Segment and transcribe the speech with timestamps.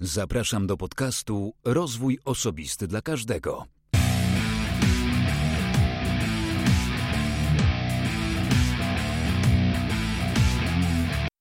[0.00, 3.66] Zapraszam do podcastu Rozwój Osobisty dla Każdego.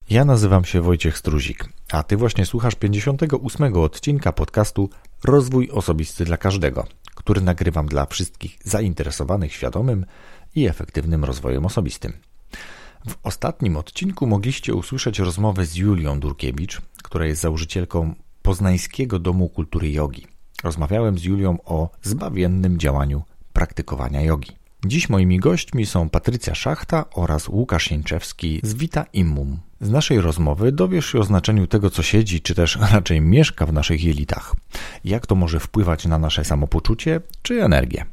[0.09, 4.89] Ja nazywam się Wojciech Struzik, a Ty właśnie słuchasz 58 odcinka podcastu
[5.23, 10.05] Rozwój Osobisty dla Każdego, który nagrywam dla wszystkich zainteresowanych świadomym
[10.55, 12.13] i efektywnym rozwojem osobistym.
[13.09, 18.15] W ostatnim odcinku mogliście usłyszeć rozmowę z Julią Durkiewicz, która jest założycielką
[18.47, 20.27] Poznańskiego Domu Kultury Jogi.
[20.63, 24.51] Rozmawiałem z Julią o zbawiennym działaniu praktykowania jogi.
[24.85, 29.59] Dziś moimi gośćmi są Patrycja Szachta oraz Łukasz Jęczewski z Vita Immum.
[29.81, 33.73] Z naszej rozmowy dowiesz się o znaczeniu tego, co siedzi, czy też raczej mieszka w
[33.73, 34.55] naszych jelitach.
[35.03, 38.05] Jak to może wpływać na nasze samopoczucie czy energię.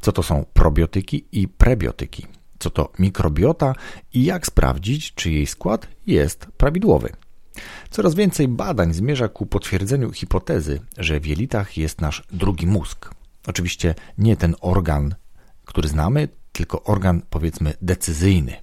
[0.00, 2.26] Co to są probiotyki i prebiotyki.
[2.58, 3.74] Co to mikrobiota
[4.14, 7.25] i jak sprawdzić, czy jej skład jest prawidłowy.
[7.90, 13.10] Coraz więcej badań zmierza ku potwierdzeniu hipotezy, że w jelitach jest nasz drugi mózg.
[13.46, 15.14] Oczywiście nie ten organ,
[15.64, 18.56] który znamy, tylko organ powiedzmy decyzyjny.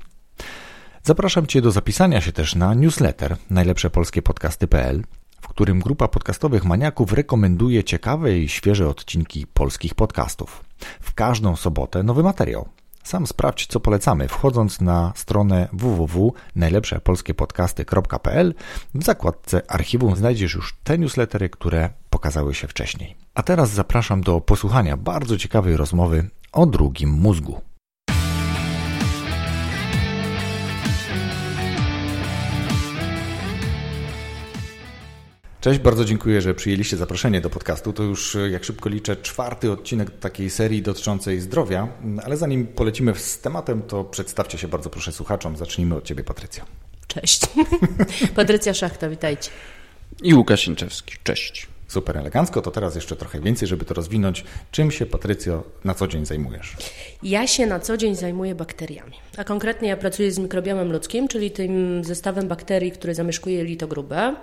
[1.03, 5.03] Zapraszam Cię do zapisania się też na newsletter najlepszepolskiepodcasty.pl,
[5.42, 10.64] w którym grupa podcastowych maniaków rekomenduje ciekawe i świeże odcinki polskich podcastów.
[11.02, 12.70] W każdą sobotę nowy materiał.
[13.04, 18.54] Sam sprawdź, co polecamy, wchodząc na stronę www.najlepszepolskiepodcasty.pl.
[18.96, 23.16] W zakładce archiwum znajdziesz już te newslettery, które pokazały się wcześniej.
[23.34, 27.62] A teraz zapraszam do posłuchania bardzo ciekawej rozmowy o drugim mózgu.
[35.64, 37.94] Cześć, bardzo dziękuję, że przyjęliście zaproszenie do podcastu.
[37.94, 41.88] To już, jak szybko liczę, czwarty odcinek takiej serii dotyczącej zdrowia,
[42.23, 45.58] ale zanim polecimy z tematem, to przedstawcie się bardzo proszę słuchaczom.
[45.58, 46.66] Zacznijmy od Ciebie, Patrycja.
[47.08, 47.41] Cześć.
[48.36, 49.50] Patrycja Szachta, witajcie.
[50.23, 51.16] I Łukasz Inczewski.
[51.23, 51.67] Cześć.
[51.88, 54.44] Super elegancko, to teraz jeszcze trochę więcej, żeby to rozwinąć.
[54.72, 56.75] Czym się, Patrycjo, na co dzień zajmujesz?
[57.23, 59.13] Ja się na co dzień zajmuję bakteriami.
[59.38, 64.35] A konkretnie ja pracuję z mikrobiomem ludzkim, czyli tym zestawem bakterii, które zamieszkuje jelito grube.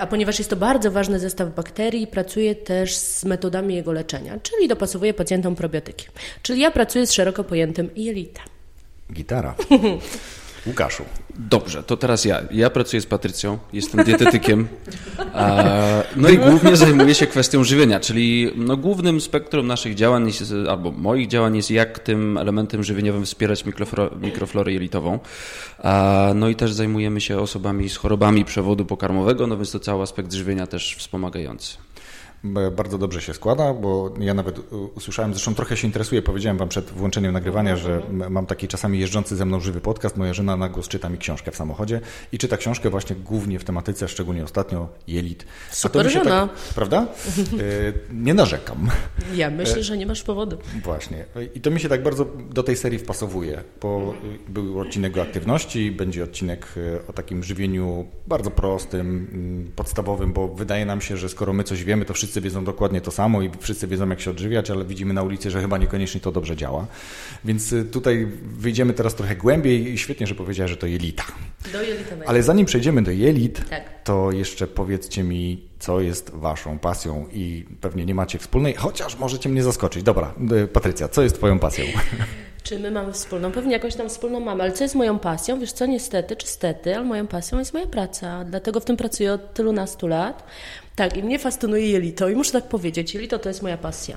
[0.00, 4.68] A ponieważ jest to bardzo ważny zestaw bakterii, pracuję też z metodami jego leczenia, czyli
[4.68, 6.06] dopasowuję pacjentom probiotyki.
[6.42, 8.44] Czyli ja pracuję z szeroko pojętym jelitem.
[9.12, 9.54] Gitara.
[10.66, 11.04] Łukaszu.
[11.38, 12.40] Dobrze, to teraz ja.
[12.50, 14.68] Ja pracuję z Patrycją, jestem dietetykiem.
[16.16, 20.90] no i głównie zajmuję się kwestią żywienia, czyli no, głównym spektrum naszych działań, jest, albo
[20.90, 23.64] moich działań jest jak tym elementem żywieniowym wspierać
[24.20, 25.18] mikroflorę jelitową.
[26.34, 30.32] no i też zajmujemy się osobami z chorobami przewodu pokarmowego, no więc to cały aspekt
[30.32, 31.76] żywienia też wspomagający
[32.72, 34.60] bardzo dobrze się składa, bo ja nawet
[34.94, 39.36] usłyszałem, zresztą trochę się interesuję, powiedziałem Wam przed włączeniem nagrywania, że mam taki czasami jeżdżący
[39.36, 40.16] ze mną żywy podcast.
[40.16, 42.00] Moja żona na głos czyta mi książkę w samochodzie
[42.32, 45.44] i czyta książkę właśnie głównie w tematyce, szczególnie ostatnio, jelit.
[45.70, 46.48] Super żona.
[46.48, 47.06] Tak, prawda?
[47.60, 48.90] E, nie narzekam.
[49.34, 50.58] Ja myślę, że nie masz powodu.
[50.84, 51.24] Właśnie.
[51.54, 54.14] I to mi się tak bardzo do tej serii wpasowuje, bo
[54.48, 60.86] był odcinek o aktywności, będzie odcinek e, o takim żywieniu bardzo prostym, podstawowym, bo wydaje
[60.86, 63.50] nam się, że skoro my coś wiemy, to wszyscy wszyscy wiedzą dokładnie to samo i
[63.60, 66.86] wszyscy wiedzą, jak się odżywiać, ale widzimy na ulicy, że chyba niekoniecznie to dobrze działa.
[67.44, 71.24] Więc y, tutaj wyjdziemy teraz trochę głębiej i świetnie, że powiedziałeś, że to jelita.
[71.72, 72.16] Do jelita.
[72.26, 73.99] Ale zanim przejdziemy do jelit, tak.
[74.10, 79.48] To jeszcze powiedzcie mi, co jest waszą pasją i pewnie nie macie wspólnej, chociaż możecie
[79.48, 80.02] mnie zaskoczyć.
[80.02, 80.34] Dobra,
[80.64, 81.84] y, Patrycja, co jest twoją pasją?
[82.62, 83.52] Czy my mamy wspólną?
[83.52, 85.60] Pewnie jakąś tam wspólną mamy, ale co jest moją pasją?
[85.60, 88.44] Wiesz co, niestety czy stety, ale moją pasją jest moja praca.
[88.44, 90.44] Dlatego w tym pracuję od tylunastu lat.
[90.96, 94.16] Tak, i mnie fascynuje jelito i muszę tak powiedzieć, jelito to jest moja pasja.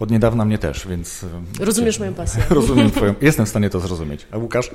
[0.00, 1.24] Od niedawna mnie też, więc...
[1.60, 2.42] Rozumiesz moją pasję.
[2.50, 4.26] Rozumiem twoją, jestem w stanie to zrozumieć.
[4.30, 4.70] A Łukasz?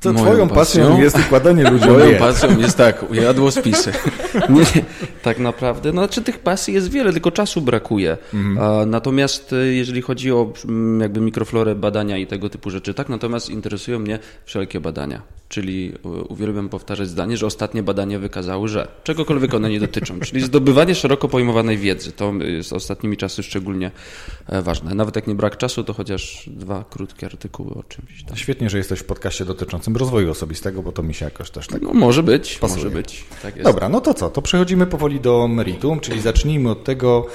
[0.00, 3.92] Co Moją twoją pasją, pasją jest układanie ludziom Moją pasją jest tak, jadłospisy.
[4.48, 4.84] Nie,
[5.22, 8.16] tak naprawdę, no znaczy tych pasji jest wiele, tylko czasu brakuje.
[8.34, 8.90] Mhm.
[8.90, 13.50] Natomiast e, jeżeli chodzi o mm, jakby mikroflorę badania i tego typu rzeczy, tak, natomiast
[13.50, 15.22] interesują mnie wszelkie badania.
[15.48, 20.40] Czyli e, uwielbiam powtarzać zdanie, że ostatnie badania wykazały, że czegokolwiek one nie dotyczą, czyli
[20.42, 22.12] zdobywanie szeroko pojmowanej wiedzy.
[22.12, 23.90] To jest ostatnimi czasy szczególnie
[24.46, 24.94] e, ważne.
[24.94, 28.24] Nawet jak nie brak czasu, to chociaż dwa krótkie artykuły o czymś.
[28.24, 28.36] Tam.
[28.36, 31.82] Świetnie, że jesteś w podcaście dotyczącym rozwoju osobistego, bo to mi się jakoś też tak.
[31.82, 32.84] No, może być, pasuje.
[32.84, 33.24] może być.
[33.42, 34.30] Tak Dobra, no to co?
[34.30, 37.26] To przechodzimy powoli do meritum, czyli zacznijmy od tego,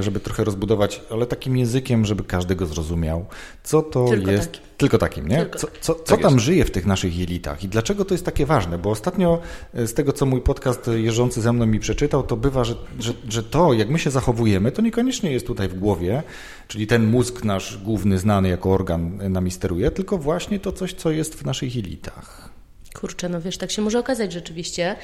[0.00, 3.26] żeby trochę rozbudować, ale takim językiem, żeby każdy go zrozumiał.
[3.62, 4.52] Co to Tylko jest.
[4.52, 4.68] Taki.
[4.78, 5.46] Tylko takim, nie?
[5.56, 6.44] Co, co, co tak tam jest.
[6.44, 8.78] żyje w tych naszych jelitach i dlaczego to jest takie ważne?
[8.78, 9.40] Bo ostatnio
[9.74, 13.12] e, z tego, co mój podcast jeżdżący ze mną mi przeczytał, to bywa, że, że,
[13.28, 16.22] że to, jak my się zachowujemy, to niekoniecznie jest tutaj w głowie,
[16.68, 21.10] czyli ten mózg nasz główny, znany jako organ nami steruje, tylko właśnie to coś, co
[21.10, 22.47] jest w naszych jelitach.
[22.94, 24.96] Kurczę, no wiesz, tak się może okazać rzeczywiście.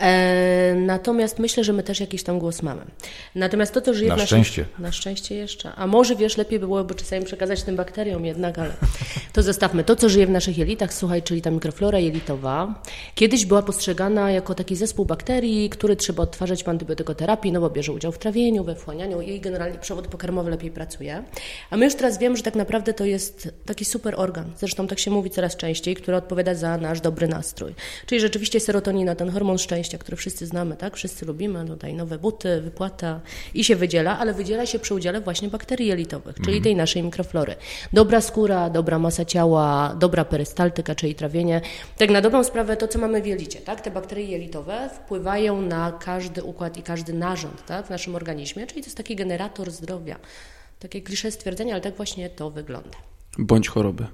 [0.00, 2.82] E, natomiast myślę, że my też jakiś tam głos mamy.
[3.34, 4.28] Natomiast to, co żyje Na w naszych...
[4.28, 4.64] szczęście.
[4.78, 5.72] Na szczęście jeszcze.
[5.76, 8.70] A może, wiesz, lepiej by byłoby czasami przekazać tym bakteriom jednak, ale
[9.32, 9.84] to zostawmy.
[9.84, 12.82] To, co żyje w naszych jelitach, słuchaj, czyli ta mikroflora jelitowa,
[13.14, 17.92] kiedyś była postrzegana jako taki zespół bakterii, który trzeba odtwarzać po antybiotykoterapii, no bo bierze
[17.92, 21.22] udział w trawieniu, we wchłanianiu i generalnie przewód pokarmowy lepiej pracuje.
[21.70, 24.98] A my już teraz wiemy, że tak naprawdę to jest taki super organ, zresztą tak
[24.98, 27.74] się mówi coraz częściej, który odpowiada za nasz dobry nastrój.
[28.06, 30.96] Czyli rzeczywiście serotonina, ten hormon szczęścia, który wszyscy znamy, tak?
[30.96, 33.20] Wszyscy lubimy, tutaj nowe buty, wypłata
[33.54, 37.54] i się wydziela, ale wydziela się przy udziale właśnie bakterii jelitowych, czyli tej naszej mikroflory.
[37.92, 41.60] Dobra skóra, dobra masa ciała, dobra perystaltyka, czyli trawienie.
[41.98, 43.80] Tak na dobrą sprawę to, co mamy w jelicie, tak?
[43.80, 47.86] Te bakterie jelitowe wpływają na każdy układ i każdy narząd, tak?
[47.86, 50.16] W naszym organizmie, czyli to jest taki generator zdrowia.
[50.78, 52.96] Takie klisze stwierdzenia, ale tak właśnie to wygląda.
[53.38, 54.06] Bądź choroby.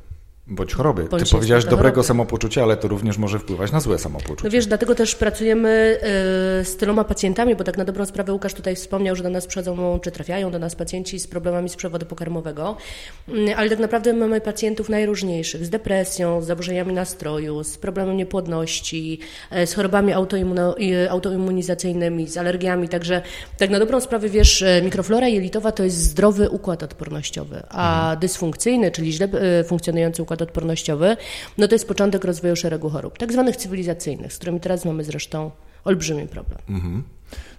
[0.48, 1.04] Bądź choroby.
[1.04, 1.30] Bądź Ty
[1.64, 2.06] to dobrego choroby.
[2.08, 4.44] samopoczucia, ale to również może wpływać na złe samopoczucie.
[4.44, 5.98] No wiesz, dlatego też pracujemy e,
[6.64, 9.98] z tyloma pacjentami, bo tak na dobrą sprawę Łukasz tutaj wspomniał, że do nas przychodzą,
[10.02, 12.76] czy trafiają do nas pacjenci z problemami z przewodu pokarmowego,
[13.28, 19.18] Mm, ale tak naprawdę mamy pacjentów najróżniejszych, z depresją, z zaburzeniami nastroju, z problemem niepłodności,
[19.50, 20.12] e, z chorobami
[20.78, 23.22] i- autoimmunizacyjnymi, z alergiami, także
[23.58, 28.90] tak na dobrą sprawę wiesz, e, mikroflora jelitowa to jest zdrowy układ odpornościowy, a dysfunkcyjny,
[28.90, 29.28] czyli źle
[29.60, 31.16] e, funkcjonujący układ odpornościowy,
[31.58, 35.50] no to jest początek rozwoju szeregu chorób, tak zwanych cywilizacyjnych, z którymi teraz mamy zresztą
[35.84, 36.58] olbrzymi problem.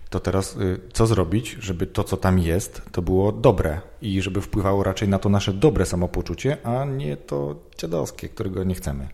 [0.10, 4.42] To teraz y, co zrobić, żeby to, co tam jest, to było dobre i żeby
[4.42, 9.08] wpływało raczej na to nasze dobre samopoczucie, a nie to dziadowskie, którego nie chcemy.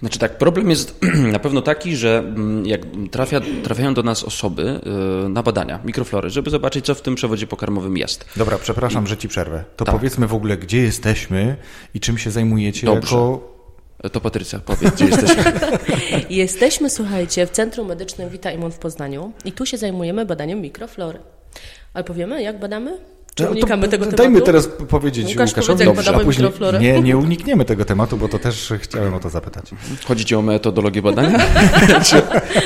[0.00, 1.00] Znaczy tak, problem jest
[1.32, 2.80] na pewno taki, że mm, jak
[3.10, 4.80] trafia, trafiają do nas osoby
[5.26, 8.24] y, na badania mikroflory, żeby zobaczyć, co w tym przewodzie pokarmowym jest.
[8.36, 9.64] Dobra, przepraszam, że ci przerwę.
[9.76, 9.94] To Tak.
[9.94, 11.56] powiedzmy w ogóle, gdzie jesteśmy
[11.94, 13.16] i czym się zajmujecie Dobrze.
[13.16, 13.50] jako...
[14.12, 15.44] To Patrycja, powiedz, gdzie jesteśmy.
[16.30, 21.18] Jesteśmy, słuchajcie, w Centrum Medycznym Vita Immun w Poznaniu i tu się zajmujemy badaniem mikroflory.
[21.94, 22.98] Ale powiemy, jak badamy?
[23.40, 24.46] Czy No unikamy tego Dajmy tematu?
[24.46, 26.50] teraz powiedzieć Łukasz, Łukaszowi, powiedz, Dobrze, a później...
[26.80, 29.70] Nie, nie unikniemy tego tematu, bo to też chciałem o to zapytać.
[30.04, 31.38] Chodzi ci o metodologię badania?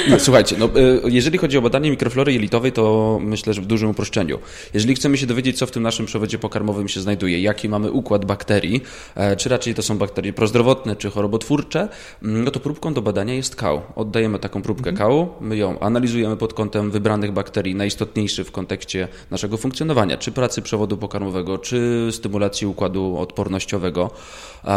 [0.09, 3.91] No, słuchajcie, no, y, jeżeli chodzi o badanie mikroflory jelitowej, to myślę, że w dużym
[3.91, 4.38] uproszczeniu.
[4.75, 8.25] Jeżeli chcemy się dowiedzieć, co w tym naszym przewodzie pokarmowym się znajduje, jaki mamy układ
[8.25, 8.82] bakterii,
[9.15, 11.88] e, czy raczej to są bakterie prozdrowotne, czy chorobotwórcze,
[12.23, 13.82] mm, no to próbką do badania jest kał.
[13.97, 19.56] Oddajemy taką próbkę kału, my ją analizujemy pod kątem wybranych bakterii, najistotniejszych w kontekście naszego
[19.56, 24.11] funkcjonowania, czy pracy przewodu pokarmowego, czy stymulacji układu odpornościowego,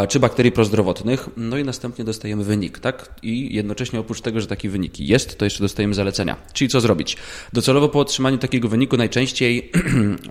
[0.10, 3.10] czy bakterii prozdrowotnych, no i następnie dostajemy wynik, tak?
[3.24, 6.36] I jednocześnie oprócz tego, że taki wynik jest, to jeszcze dostajemy zalecenia.
[6.54, 7.18] Czyli co zrobić?
[7.54, 9.58] Docelowo po otrzymaniu takiego wyniku najczęściej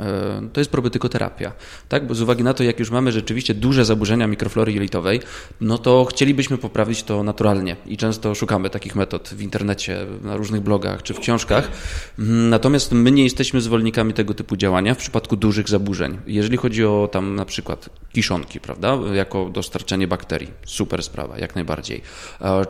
[0.00, 1.52] e, to jest probiotykoterapia,
[1.88, 2.06] tak?
[2.06, 5.20] Bo z uwagi na to, jak już mamy rzeczywiście duże zaburzenia mikroflory jelitowej,
[5.60, 10.60] no to chcielibyśmy poprawić to naturalnie i często szukamy takich metod w internecie, na różnych
[10.60, 11.70] blogach czy w książkach.
[12.18, 16.18] Mm, Natomiast my nie jesteśmy zwolennikami tego typu działania w przypadku dużych zaburzeń.
[16.26, 22.00] Jeżeli chodzi o tam na przykład kiszonki, prawda, jako dostarczenie bakterii, super sprawa, jak najbardziej.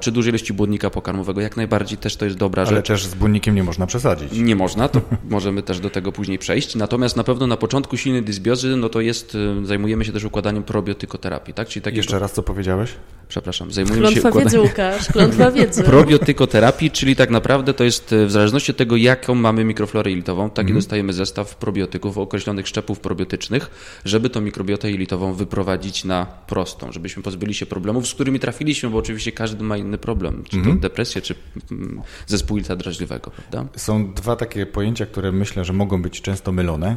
[0.00, 2.86] Czy duże ilości błonnika pokarmowego, jak najbardziej też to jest dobra Ale rzecz.
[2.88, 4.32] też z błonnikiem nie można przesadzić.
[4.32, 6.74] Nie można, to możemy też do tego później przejść.
[6.74, 10.62] Natomiast na pewno na początku silnej dysbiozy, no to jest, y, zajmujemy się też układaniem
[10.62, 11.68] probiotykoterapii, tak?
[11.68, 12.90] Czyli takiego, Jeszcze raz co powiedziałeś?
[13.28, 15.82] przepraszam, zajmujemy się Klątwa układaniem wiedzy, Łukasz, klątwa wiedzy.
[15.82, 20.50] probiotykoterapii, czyli tak naprawdę to jest y, w zależności od tego, jaką mamy mikroflorę jelitową,
[20.50, 23.70] taki dostajemy zestaw probiotyków, określonych szczepów probiotycznych,
[24.04, 28.98] żeby tą mikrobiotę jelitową wyprowadzić na prostą, żebyśmy pozbyli się problemów, z którymi trafiliśmy, bo
[28.98, 31.34] oczywiście każdy ma inny problem, czy to depresję, czy
[31.70, 33.78] mm, zespół jelita drażliwego, prawda?
[33.78, 36.96] Są dwa takie pojęcia, które myślę, że mogą być często mylone.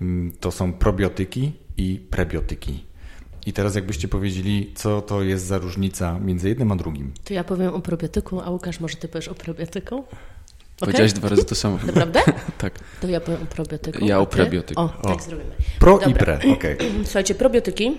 [0.00, 2.84] Mm, To są probiotyki i prebiotyki.
[3.46, 7.12] I teraz jakbyście powiedzieli, co to jest za różnica między jednym a drugim?
[7.24, 10.04] To ja powiem o probiotyku, a Łukasz może ty powiesz o probiotyku?
[10.78, 11.78] Powiedziałeś dwa razy to samo.
[11.86, 12.20] Naprawdę?
[12.58, 12.74] tak.
[13.00, 14.04] To ja powiem o probiotyku.
[14.04, 14.36] Ja o ty?
[14.36, 14.80] prebiotyku.
[14.80, 15.50] O, tak zrobimy.
[15.78, 16.38] Pro i Dobra.
[16.38, 16.76] pre, okej.
[17.04, 17.98] Słuchajcie, probiotyki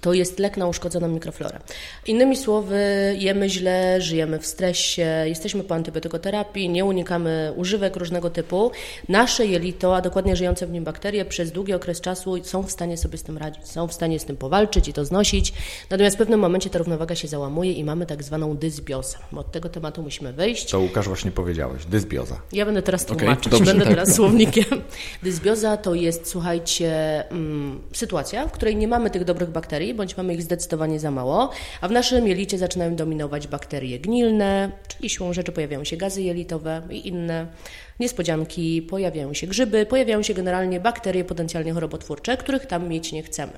[0.00, 1.58] to jest lek na uszkodzoną mikroflorę.
[2.06, 2.78] Innymi słowy,
[3.18, 8.70] jemy źle, żyjemy w stresie, jesteśmy po antybiotykoterapii, nie unikamy używek różnego typu.
[9.08, 12.96] Nasze jelito, a dokładnie żyjące w nim bakterie, przez długi okres czasu są w stanie
[12.96, 15.52] sobie z tym radzić, są w stanie z tym powalczyć i to znosić.
[15.90, 19.18] Natomiast w pewnym momencie ta równowaga się załamuje i mamy tak zwaną dysbiozę.
[19.36, 20.70] Od tego tematu musimy wyjść.
[20.70, 22.40] To Łukasz właśnie powiedziałeś, dysbioza.
[22.52, 23.94] Ja będę teraz tłumaczyć, dobrze, będę tak.
[23.94, 24.82] teraz słownikiem.
[25.22, 26.90] Dysbioza to jest, słuchajcie,
[27.30, 31.50] mm, sytuacja, w której nie mamy tych dobrych bakterii, bądź mamy ich zdecydowanie za mało,
[31.80, 36.82] a w naszym jelicie zaczynają dominować bakterie gnilne, czyli siłą rzeczy pojawiają się gazy jelitowe
[36.90, 37.46] i inne
[38.00, 43.52] niespodzianki, pojawiają się grzyby, pojawiają się generalnie bakterie potencjalnie chorobotwórcze, których tam mieć nie chcemy.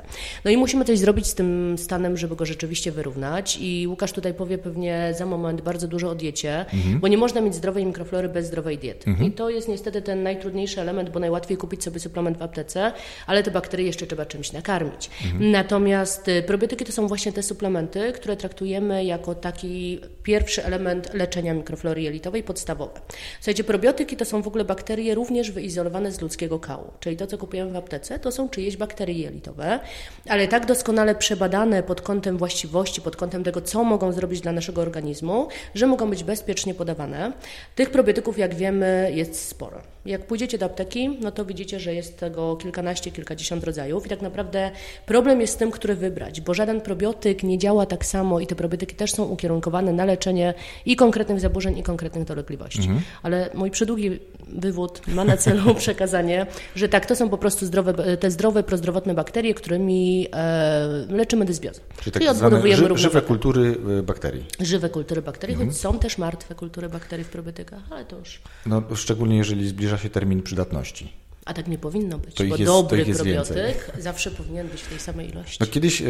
[0.44, 4.34] No i musimy coś zrobić z tym stanem, żeby go rzeczywiście wyrównać i Łukasz tutaj
[4.34, 6.64] powie pewnie za moment bardzo dużo o diecie,
[7.00, 9.14] bo nie można mieć zdrowej mikroflory bez zdrowej diety.
[9.26, 12.92] I to jest niestety ten najtrudniejszy element, bo najłatwiej kupić sobie suplement w aptece,
[13.26, 15.10] ale te bakterie jeszcze trzeba czymś nakarmić.
[15.40, 21.54] Natomiast y, probiotyki to są właśnie te suplementy, które traktujemy jako taki pierwszy element leczenia
[21.54, 23.00] mikroflory jelitowej, podstawowe.
[23.40, 27.38] Słuchajcie, probiotyki to są w ogóle bakterie również wyizolowane z ludzkiego kału, czyli to, co
[27.38, 29.80] kupujemy w aptece, to są czyjeś bakterie jelitowe,
[30.28, 34.82] ale tak doskonale przebadane pod kątem właściwości, pod kątem tego, co mogą zrobić dla naszego
[34.82, 37.32] organizmu, że mogą być bezpiecznie podawane.
[37.74, 39.82] Tych probiotyków, jak wiemy, jest sporo.
[40.06, 44.22] Jak pójdziecie do apteki, no to widzicie, że jest tego kilkanaście, kilkadziesiąt rodzajów i tak
[44.22, 44.70] naprawdę
[45.06, 48.54] problem jest z tym, który wybrać, bo żaden probiotyk nie działa tak samo i te
[48.54, 50.54] probiotyki też są ukierunkowane na leczenie
[50.86, 52.88] i konkretnych zaburzeń, i konkretnych dolegliwości.
[53.22, 54.19] Ale mój przydługi
[54.52, 56.46] wywód ma na celu przekazanie,
[56.76, 61.80] że tak, to są po prostu zdrowe, te zdrowe, prozdrowotne bakterie, którymi e, leczymy dysbiozę.
[62.00, 64.44] Czyli tak zwane ży, żywe kultury y, bakterii.
[64.60, 68.40] Żywe kultury bakterii, choć są też martwe kultury bakterii w probiotykach, ale to już...
[68.66, 71.12] No, szczególnie jeżeli zbliża się termin przydatności.
[71.46, 73.74] A tak nie powinno być, To bo jest- dobry to probiotyk więcej.
[74.02, 75.56] zawsze powinien być w tej samej ilości.
[75.60, 76.06] No kiedyś e,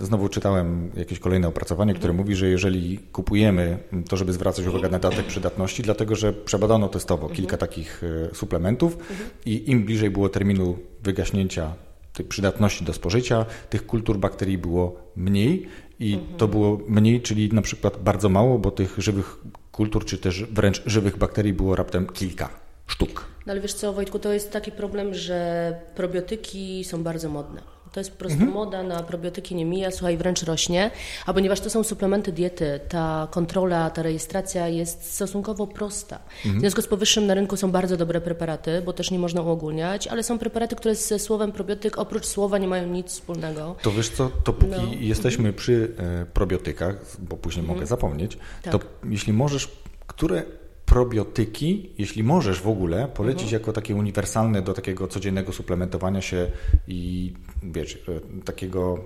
[0.00, 4.98] znowu czytałem jakieś kolejne opracowanie, które mówi, że jeżeli kupujemy, to żeby zwracać uwagę na
[4.98, 8.98] datę przydatności, dlatego że przebadano testowo kilka takich e, suplementów
[9.46, 11.72] i im bliżej było terminu wygaśnięcia
[12.12, 15.66] tej przydatności do spożycia, tych kultur bakterii było mniej
[16.00, 19.38] i to było mniej, czyli na przykład bardzo mało, bo tych żywych
[19.72, 23.24] kultur, czy też wręcz żywych bakterii było raptem kilka sztuk.
[23.46, 27.62] No ale wiesz co, Wojtku, to jest taki problem, że probiotyki są bardzo modne.
[27.92, 28.52] To jest po prostu Mhm.
[28.52, 30.90] moda na probiotyki nie mija, słuchaj, wręcz rośnie,
[31.26, 36.18] a ponieważ to są suplementy diety, ta kontrola, ta rejestracja jest stosunkowo prosta.
[36.36, 36.56] Mhm.
[36.56, 40.06] W związku z powyższym na rynku są bardzo dobre preparaty, bo też nie można uogólniać,
[40.08, 43.76] ale są preparaty, które ze słowem probiotyk oprócz słowa nie mają nic wspólnego.
[43.82, 44.82] To wiesz co, to póki No.
[45.00, 48.72] jesteśmy przy e, probiotykach, bo później mogę zapomnieć, Tak.
[48.72, 49.68] to jeśli możesz,
[50.06, 50.42] które
[50.86, 53.60] probiotyki, jeśli możesz w ogóle, polecić Mhm.
[53.60, 56.50] jako takie uniwersalne do takiego codziennego suplementowania się
[56.88, 58.98] i wiesz, e, takiego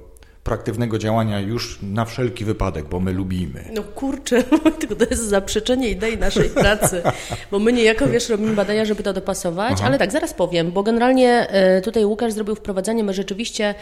[0.44, 3.64] proaktywnego działania już na wszelki wypadek, bo my lubimy.
[3.74, 4.42] No kurczę,
[4.80, 7.02] tylko to jest zaprzeczenie idei naszej pracy,
[7.50, 11.48] bo my niejako, wiesz, robimy badania, żeby to dopasować, ale tak, zaraz powiem, bo generalnie
[11.48, 13.74] e, tutaj Łukasz zrobił wprowadzenie, my rzeczywiście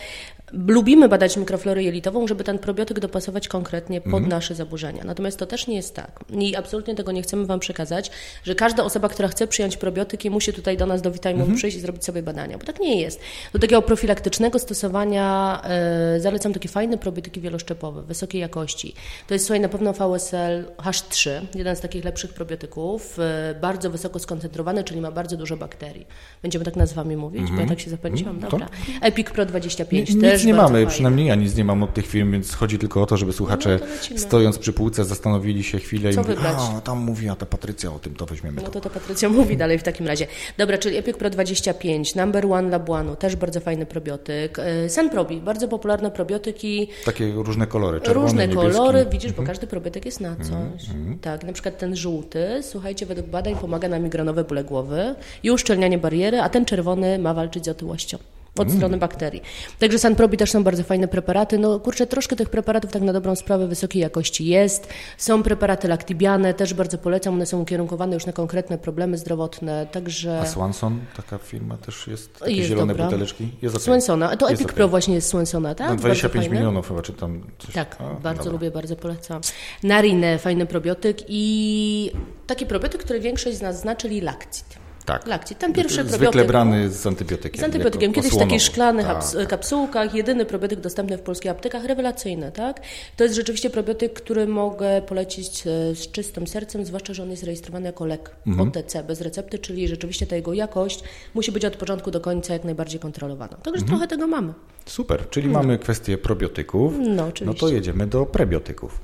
[0.52, 5.04] lubimy badać mikroflorę jelitową, żeby ten probiotyk dopasować konkretnie pod nasze zaburzenia.
[5.04, 8.10] Natomiast to też nie jest tak i absolutnie tego nie chcemy Wam przekazać,
[8.44, 11.80] że każda osoba, która chce przyjąć probiotyki, musi tutaj do nas do Vitaminu przyjść i
[11.80, 13.20] zrobić sobie badania, bo tak nie jest.
[13.52, 18.94] Do takiego profilaktycznego stosowania e, zalecam takie fajne probiotyki wieloszczepowe, wysokiej jakości.
[19.26, 24.18] To jest słuchaj, na pewno VSL H3, jeden z takich lepszych probiotyków, e, bardzo wysoko
[24.18, 26.06] skoncentrowany, czyli ma bardzo dużo bakterii.
[26.42, 28.68] Będziemy tak nazwami mówić, bo ja tak się zapędziłam, dobra.
[29.02, 32.54] Epic Pro 25 Nic nie mamy, przynajmniej ja nic nie mam od tych firm, więc
[32.54, 33.80] chodzi tylko o to, żeby słuchacze
[34.10, 37.92] No, stojąc przy półce zastanowili się chwilę Co i mówili, a tam mówiła ta Patrycja
[37.92, 38.70] o tym, to weźmiemy No to.
[38.72, 40.26] to to Patrycja mówi dalej w takim razie.
[40.58, 44.58] Dobra, czyli Epic Pro 25, Number One Labuanu, też bardzo fajny probiotyk.
[44.58, 46.88] E, Senprobi, bardzo popularne probiotyki.
[47.04, 48.66] Takie różne kolory, czerwone, Różne niebieskie.
[48.66, 48.84] Mhm.
[48.84, 50.86] kolory, widzisz, bo każdy probiotyk jest na coś.
[51.20, 55.98] Tak, na przykład ten żółty, słuchajcie, według badań pomaga na migrenowe bóle głowy i uszczelnianie
[55.98, 58.18] bariery, a ten czerwony ma walczyć z otyłością.
[58.60, 58.76] Od Mm.
[58.78, 59.42] strony bakterii.
[59.78, 61.58] Także Sanprobi też są bardzo fajne preparaty.
[61.58, 64.88] No kurczę, troszkę tych preparatów tak na dobrą sprawę wysokiej jakości jest.
[65.18, 67.34] Są preparaty laktibiane, też bardzo polecam.
[67.34, 70.40] One są ukierunkowane już na konkretne problemy zdrowotne, także...
[70.40, 73.04] A Swanson, taka firma też jest, takie Jest zielone dobra.
[73.04, 73.48] buteleczki?
[73.62, 73.84] Jest okej.
[73.84, 74.36] Swensona.
[74.36, 74.76] To Jest Epic okej.
[74.76, 75.88] Pro właśnie jest Swensona, tak?
[75.88, 76.56] Bardzo 25 fajne.
[76.58, 77.74] milionów chyba, czy tam coś.
[77.74, 78.52] Tak, A, bardzo dobra.
[78.52, 79.40] lubię, bardzo polecam.
[79.82, 82.10] Narine, fajny probiotyk i
[82.46, 84.78] taki probiotyk, który większość z nas zna, czyli Lakcit.
[85.08, 85.26] Tak.
[85.26, 86.46] Lakcit, ten pierwszy Zwykle probiotyk.
[86.48, 87.60] brany z antybiotykiem.
[87.60, 88.12] Z antybiotykiem.
[88.12, 89.18] Kiedyś w takich szklanych Tak.
[89.22, 92.80] aps- kapsułkach, jedyny probiotyk dostępny w polskich aptekach, rewelacyjny, tak?
[93.16, 97.42] To jest rzeczywiście probiotyk, który mogę polecić e, z czystym sercem, zwłaszcza, że on jest
[97.42, 98.68] rejestrowany jako lek Mhm.
[98.68, 102.64] OTC, bez recepty, czyli rzeczywiście ta jego jakość musi być od początku do końca jak
[102.64, 103.56] najbardziej kontrolowana.
[103.56, 103.86] Także Mhm.
[103.88, 104.52] trochę tego mamy.
[104.86, 106.92] Super, czyli mamy kwestię probiotyków.
[106.98, 107.60] No, No oczywiście.
[107.60, 109.00] to jedziemy do prebiotyków.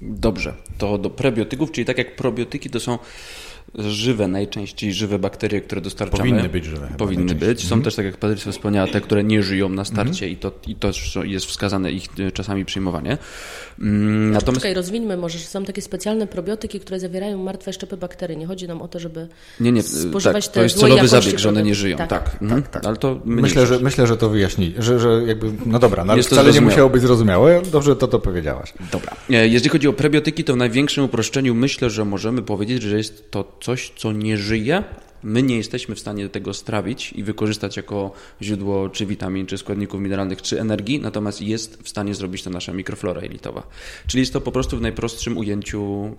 [0.00, 2.98] Dobrze, to do prebiotyków, czyli tak jak probiotyki to są
[3.74, 6.18] żywe, najczęściej żywe bakterie, które dostarczamy.
[6.18, 7.68] Powinny być żywe Powinny być.
[7.68, 10.74] Są też, tak jak Patrycja wspomniała, te, które nie żyją na starcie i, to, i
[10.74, 10.90] to
[11.24, 13.18] jest wskazane ich e, czasami przyjmowanie.
[13.80, 18.36] Mm, Natomiast Czekaj, rozwińmy może, że są takie specjalne probiotyki, które zawierają martwe szczepy bakterii.
[18.36, 19.28] Nie chodzi nam o to, żeby
[19.60, 21.96] nie, nie, spożywać tak, te to jest celowy zabieg, że one nie żyją.
[21.96, 22.08] Tak.
[22.08, 22.62] Tak, mhm.
[22.84, 26.18] ale to Myślę, że, myślę, że to wyjaśni, że, że jakby, no dobra, no, ale
[26.18, 27.62] Jest to wcale nie musiało być zrozumiałe.
[27.72, 28.72] Dobrze to to powiedziałaś.
[28.92, 29.16] Dobra.
[29.30, 33.30] E, Jeżeli chodzi o prebiotyki, to w największym uproszczeniu myślę, że możemy powiedzieć, że jest
[33.30, 34.84] to coś, co nie żyje,
[35.26, 40.00] My nie jesteśmy w stanie tego strawić i wykorzystać jako źródło czy witamin, czy składników
[40.00, 43.66] mineralnych, czy energii, natomiast jest w stanie zrobić to nasza mikroflora jelitowa.
[44.06, 46.10] Czyli jest to po prostu w najprostszym ujęciu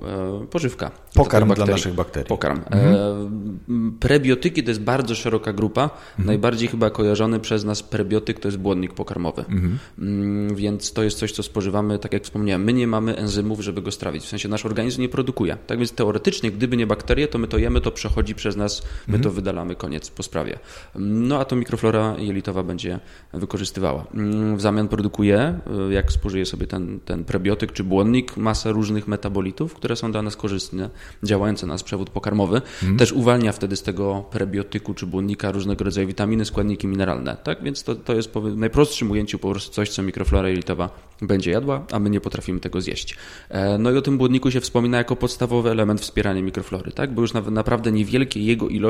[0.42, 0.92] e, pożywka.
[1.14, 2.28] Pokarm dla naszych bakterii.
[2.28, 2.62] Pokarm.
[2.72, 2.96] Mhm.
[2.96, 5.84] E, prebiotyki to jest bardzo szeroka grupa.
[5.84, 6.26] Mhm.
[6.26, 9.42] Najbardziej chyba kojarzony przez nas prebiotyk to jest błonnik pokarmowy.
[9.50, 9.80] Mhm.
[10.00, 13.82] Mm, więc to jest coś, co spożywamy, tak jak wspomniałem, my nie mamy enzymów, żeby
[13.82, 14.24] go strawić.
[14.24, 15.58] W sensie nasz organizm nie produkuje.
[15.68, 19.16] Tak więc teoretycznie, gdyby nie bakterie, to my to jemy, to przechodzi przez nas, my
[19.16, 19.24] mhm.
[19.24, 20.60] to wydalamy, koniec po sprawie.
[20.96, 23.00] No a to mikroflora jelitowa będzie
[23.34, 24.06] wykorzystywała.
[24.14, 29.08] Mm, w zamian produkuje, y, jak spożyje sobie ten, ten prebiotyk czy błonnik, masę różnych
[29.08, 30.90] metabolitów, które są dla nas korzystne,
[31.24, 32.56] działające na nas przewód pokarmowy.
[32.58, 32.98] Mhm.
[32.98, 37.38] Też uwalnia wtedy z tego prebiotyku czy błonnika różnego rodzaju witaminy, składniki mineralne.
[37.44, 40.90] Tak więc to, to jest w najprostszym ujęciu po prostu coś, co mikroflora jelitowa
[41.22, 43.16] będzie jadła, a my nie potrafimy tego zjeść.
[43.50, 47.14] E, no i o tym błonniku się wspomina jako podstawowy element wspierania mikroflory, tak?
[47.14, 48.87] bo już naprawdę niewielkie jego ilości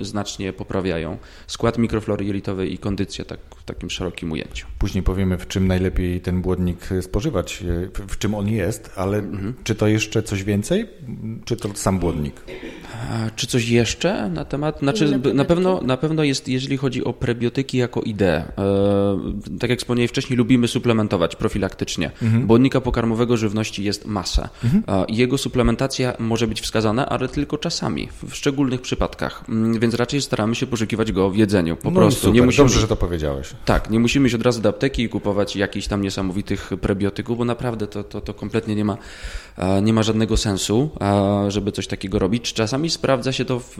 [0.00, 4.66] znacznie poprawiają skład mikroflory jelitowej i kondycję tak, w takim szerokim ujęciu.
[4.78, 7.64] Później powiemy, w czym najlepiej ten błonnik spożywać,
[8.08, 9.54] w czym on jest, ale mhm.
[9.64, 10.86] czy to jeszcze coś więcej,
[11.44, 12.34] czy to sam błonnik?
[13.36, 14.78] Czy coś jeszcze na temat?
[14.78, 18.44] Znaczy, na pewno, na pewno jest, jeżeli chodzi o prebiotyki jako ideę.
[18.58, 22.10] E, tak jak wspomniałem wcześniej, lubimy suplementować profilaktycznie.
[22.22, 22.46] Mhm.
[22.46, 24.48] Błonnika pokarmowego żywności jest masa.
[24.64, 25.06] Mhm.
[25.08, 29.44] Jego suplementacja może być wskazana, ale tylko czasami, w szczególnych przypadkach.
[29.48, 31.76] Mm, więc raczej staramy się poszukiwać go w jedzeniu.
[31.76, 32.20] Po no prostu.
[32.20, 32.34] Super.
[32.34, 33.48] Nie musimy, Dobrze, że to powiedziałeś.
[33.64, 37.44] Tak, nie musimy iść od razu do apteki i kupować jakichś tam niesamowitych prebiotyków, bo
[37.44, 38.96] naprawdę to, to, to kompletnie nie ma,
[39.82, 40.90] nie ma żadnego sensu,
[41.48, 42.52] żeby coś takiego robić.
[42.52, 43.78] Czasami sprawdza się to, w,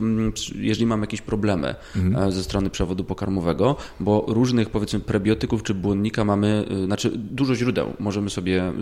[0.54, 2.32] jeżeli mam jakieś problemy mhm.
[2.32, 7.92] ze strony przewodu pokarmowego, bo różnych powiedzmy prebiotyków czy błonnika mamy, y, znaczy dużo źródeł.
[7.98, 8.72] Możemy sobie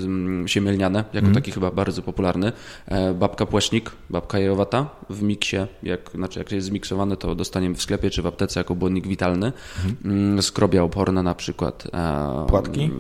[0.47, 1.35] siemielniane, jako mhm.
[1.35, 2.53] taki chyba bardzo popularny,
[2.87, 7.83] e, babka płecznik, babka jajowata w miksie, jak, znaczy jak jest zmiksowane, to dostaniemy w
[7.83, 9.53] sklepie czy w aptece jako błonnik witalny.
[9.77, 9.97] Mhm.
[10.05, 11.87] Mm, skrobia oporna na przykład.
[11.95, 12.91] E, Płatki?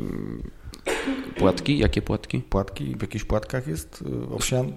[1.36, 1.78] Płatki?
[1.78, 2.40] Jakie płatki?
[2.40, 4.72] Płatki w jakichś płatkach jest owsian?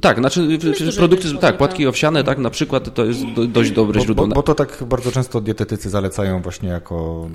[0.00, 4.04] Tak, znaczy Myślę, produkty, tak, płatki owsiane, tak, na przykład to jest dość dobre bo,
[4.04, 4.26] źródło.
[4.26, 7.28] Bo, bo, to tak bardzo często dietetycy zalecają właśnie jako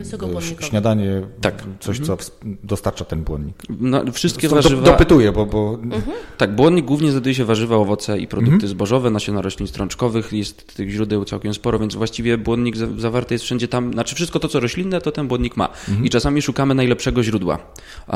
[0.59, 1.63] e, śniadanie, tak.
[1.79, 2.57] coś, co mhm.
[2.63, 3.63] dostarcza ten błonnik.
[3.69, 4.81] No, wszystkie warzywa...
[4.81, 5.45] Do, dopytuję, bo...
[5.45, 5.79] bo...
[5.83, 6.17] Mhm.
[6.37, 8.69] Tak, błonnik głównie znajduje się warzywa, owoce i produkty mhm.
[8.69, 13.67] zbożowe, nasiona roślin strączkowych, jest tych źródeł całkiem sporo, więc właściwie błonnik zawarty jest wszędzie
[13.67, 15.69] tam, znaczy wszystko to, co roślinne, to ten błonnik ma.
[15.89, 16.05] Mhm.
[16.05, 17.59] I czasami szukamy najlepszego źródła.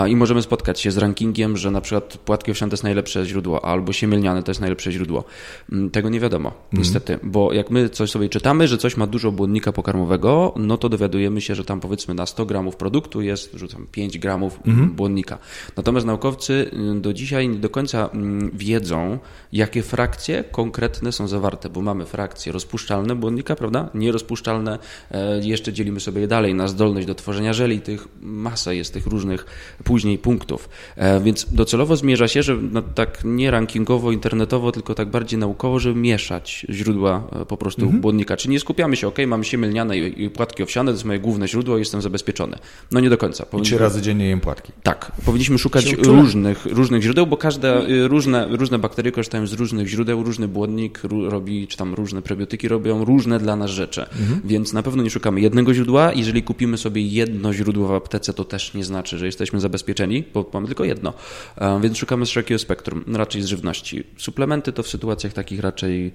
[0.08, 3.66] I możemy spotkać się z rankingiem, że na przykład płatki owsiane to jest najlepsze źródło,
[3.66, 5.24] albo siemielniane to jest najlepsze źródło.
[5.72, 6.84] Mm, tego nie wiadomo, mm.
[6.84, 10.90] niestety, bo jak my coś sobie czytamy, że coś ma dużo błonnika pokarmowego, no to
[10.90, 14.92] dowiadujemy się, że tam powiedzmy na 100 gramów produktu jest, rzucam 5 gramów mm.
[14.92, 15.38] błonnika.
[15.78, 19.20] Natomiast naukowcy y, do dzisiaj nie do końca mm, wiedzą,
[19.54, 23.90] jakie frakcje konkretne są zawarte, bo mamy frakcje rozpuszczalne błonnika, prawda?
[23.94, 24.80] Nierozpuszczalne,
[25.12, 29.08] e, jeszcze dzielimy sobie je dalej na zdolność do tworzenia żeli, tych masa jest tych
[29.08, 29.46] różnych
[29.84, 30.70] później punktów.
[30.96, 35.80] E, więc docelowo zmierza się, że no, tak nie rankingowo, internetowo, tylko tak bardziej naukowo,
[35.80, 38.02] żeby mieszać źródła e, po prostu mhm.
[38.02, 38.38] błonnika.
[38.38, 41.48] Czyli nie skupiamy się, ok, mam siemielniane i, i płatki owsiane, to jest moje główne
[41.48, 42.58] źródło, jestem zabezpieczony.
[42.92, 43.46] No nie do końca.
[43.60, 44.72] I trzy razy dziennie jem płatki.
[44.84, 45.12] Tak.
[45.26, 48.06] Powinniśmy szukać różnych, różnych źródeł, bo każde, mhm.
[48.06, 53.06] różne, różne bakterie korzystają z różnych źródeł, różny błonnik robi, czy tam różne prebiotyki robią
[53.06, 54.02] różne dla nas rzeczy.
[54.02, 54.42] Mhm.
[54.46, 56.14] Więc na pewno nie szukamy jednego źródła.
[56.14, 60.50] Jeżeli kupimy sobie jedno źródło w aptece, to też nie znaczy, że jesteśmy zabezpieczeni, bo
[60.54, 61.14] mamy tylko jedno.
[61.58, 63.81] E, więc szukamy szerokiego spektrum, raczej z żywności.
[64.18, 66.12] Suplementy to w sytuacjach takich raczej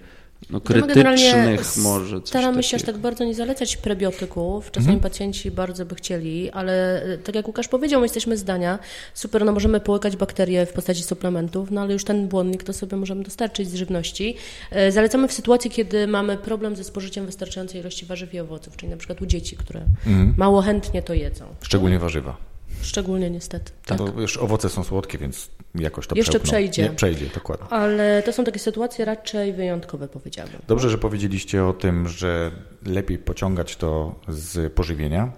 [0.51, 2.21] no, krytycznych może.
[2.25, 4.71] staramy się aż tak bardzo nie zalecać prebiotyków.
[4.71, 5.01] Czasami mhm.
[5.11, 8.79] pacjenci bardzo by chcieli, ale e, tak jak Łukasz powiedział, my jesteśmy zdania,
[9.15, 12.97] super, no możemy połykać bakterie w postaci suplementów, no ale już ten błonnik to sobie
[12.97, 14.37] możemy dostarczyć z żywności.
[14.71, 18.91] E, zalecamy w sytuacji, kiedy mamy problem ze spożyciem wystarczającej ilości warzyw i owoców, czyli
[18.91, 20.35] na przykład u dzieci, które mhm.
[20.37, 21.45] mało chętnie to jedzą.
[21.63, 22.56] Szczególnie warzywa.
[22.87, 23.73] Szczególnie niestety.
[23.87, 23.99] Tak.
[23.99, 26.49] Bo już owoce są słodkie, więc jakoś to Jeszcze przełkną.
[26.49, 26.83] przejdzie.
[26.83, 27.67] Nie, przejdzie, dokładnie.
[27.71, 30.61] Ale to są takie sytuacje raczej wyjątkowe, powiedziałbym.
[30.69, 32.51] Dobrze, że powiedzieliście o tym, że
[32.87, 35.33] lepiej pociągać to z pożywienia,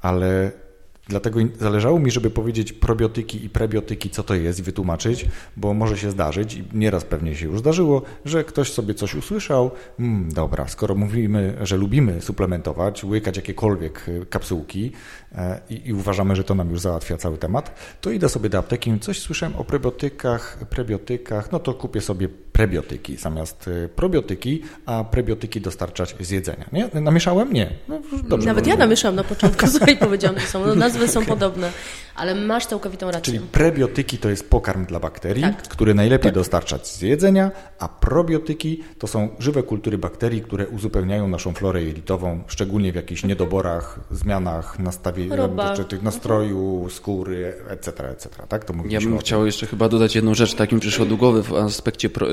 [0.00, 0.52] ale
[1.08, 5.26] Dlatego zależało mi, żeby powiedzieć probiotyki i prebiotyki, co to jest i wytłumaczyć,
[5.56, 9.70] bo może się zdarzyć i nieraz pewnie się już zdarzyło, że ktoś sobie coś usłyszał,
[9.98, 14.92] mm, dobra, skoro mówimy, że lubimy suplementować, łykać jakiekolwiek y, kapsułki
[15.70, 19.00] i, i, uważamy, że to nam już załatwia cały temat, to idę sobie do apteki,
[19.00, 25.60] coś słyszałem o prebiotykach, prebiotykach, no to kupię sobie prebiotyki zamiast y, probiotyki, a prebiotyki
[25.60, 26.64] dostarczać z jedzenia.
[26.72, 27.00] Nie?
[27.00, 27.52] Namieszałem?
[27.52, 27.70] Nie.
[27.88, 31.72] No, dobrze, Nawet ja namieszałam na początku, słuchaj, powiedziałam, że są, no, nazwy są podobne.
[32.16, 33.22] Ale masz całkowitą rację.
[33.22, 35.62] Czyli prebiotyki to jest pokarm dla bakterii, Tak.
[35.62, 41.52] który najlepiej dostarczać z jedzenia, a probiotyki to są żywe kultury bakterii, które uzupełniają naszą
[41.52, 44.76] florę jelitową, szczególnie w jakichś niedoborach, zmianach,
[45.88, 48.28] tych nastroju, skóry, etc., etc.
[48.48, 48.64] Tak?
[48.64, 52.10] To Ja bym chciał jeszcze chyba dodać jedną rzecz, takim przyszło do głowy w aspekcie
[52.10, 52.32] pro,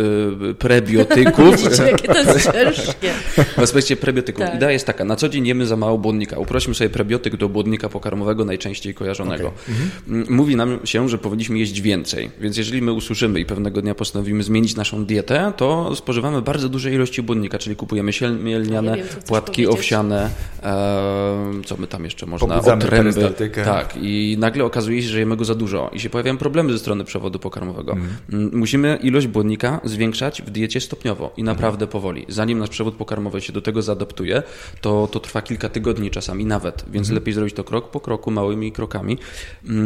[0.49, 1.57] y, prebiotyków.
[1.57, 3.09] Widzicie, jakie to jest ciężkie.
[3.57, 4.45] W aspekcie prebiotyków.
[4.45, 4.55] Tak.
[4.55, 6.39] Idea jest taka, na co dzień jemy za mało błonnika.
[6.39, 9.47] Uprośmy sobie prebiotyk do błonnika pokarmowego najczęściej kojarzonego.
[9.47, 9.68] Okej.
[10.07, 12.31] Mm, Mówi nam się, że powinniśmy jeść więcej.
[12.41, 16.91] Więc jeżeli my usłyszymy i pewnego dnia postanowimy zmienić naszą dietę, to spożywamy bardzo duże
[16.93, 19.79] ilości błonnika, czyli kupujemy siemię lniane, Ja wiem, płatki powiedzieć.
[19.79, 20.29] owsiane,
[20.63, 23.33] e, co my tam jeszcze można, Pobudzamy otręby.
[23.65, 26.79] Tak, i nagle okazuje się, że jemy go za dużo i się pojawiają problemy ze
[26.79, 27.91] strony przewodu pokarmowego.
[27.91, 28.09] Mhm.
[28.33, 32.25] Mm, Musimy ilość błonnika zwiększać w diecie stopniowo i naprawdę powoli.
[32.29, 34.43] Zanim nasz przewód pokarmowy się do tego zaadaptuje,
[34.81, 37.15] to, to trwa kilka tygodni czasami nawet, więc Mhm.
[37.15, 39.17] lepiej zrobić to krok po kroku, małymi krokami,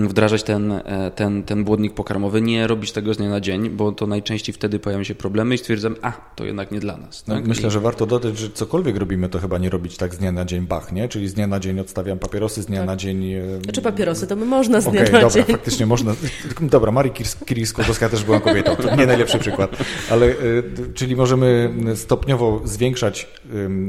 [0.07, 3.91] wdrażać ten, e, ten, ten błonnik pokarmowy, nie robić tego z dnia na dzień, bo
[3.91, 7.27] to najczęściej wtedy pojawiają się problemy i stwierdzam, a, to jednak nie dla nas.
[7.27, 7.47] No, tak?
[7.47, 10.31] myślę, I- że warto dodać, że cokolwiek robimy, to chyba nie robić tak z dnia
[10.31, 11.09] na dzień bach, nie?
[11.09, 13.33] Czyli z dnia na dzień odstawiam papierosy, z dnia na dzień...
[13.33, 15.55] e, Znaczy papierosy, to by można z dnia Okej, na dobra, dzień.
[15.55, 16.15] faktycznie można.
[16.61, 17.11] Dobra, Marii
[17.47, 19.75] Curie-Skłodowska też była kobietą, to nie najlepszy przykład,
[20.11, 23.27] ale d- czyli możemy stopniowo zwiększać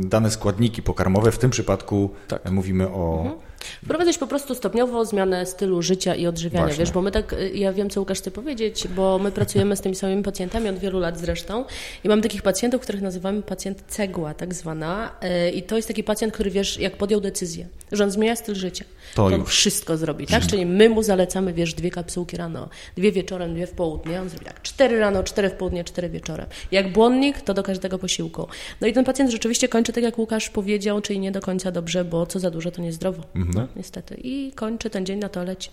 [0.05, 2.47] dane składniki pokarmowe, w tym przypadku Tak.
[2.47, 3.19] e, mówimy o...
[3.23, 3.41] Mhm.
[3.85, 6.85] Wprowadzać po prostu stopniowo zmianę stylu życia i odżywiania, Właśnie.
[6.85, 9.81] wiesz, bo my tak, y, ja wiem, co Łukasz chce powiedzieć, bo my pracujemy z
[9.81, 11.65] tymi samymi pacjentami od wielu lat zresztą
[12.05, 15.11] i mam takich pacjentów, których nazywamy pacjent cegła, tak zwana
[15.47, 18.55] y, i to jest taki pacjent, który, wiesz, jak podjął decyzję, że on zmienia styl
[18.55, 19.39] życia, To on już.
[19.39, 19.51] Mhm.
[19.51, 23.71] wszystko zrobi, tak, czyli my mu zalecamy, wiesz, dwie kapsułki rano, dwie wieczorem, dwie w
[23.73, 26.47] południe, on zrobi tak, cztery rano, cztery w południe, cztery wieczorem.
[26.73, 28.47] Jak błonnik, to do każdego posiłku.
[28.81, 32.05] No i ten pacjent rzeczywiście kończy tak, jak Łukasz powiedział, czyli nie do końca dobrze,
[32.05, 33.23] bo co za dużo, to niezdrowo,
[33.55, 34.15] no, niestety.
[34.15, 35.71] I kończy ten dzień na toalecie.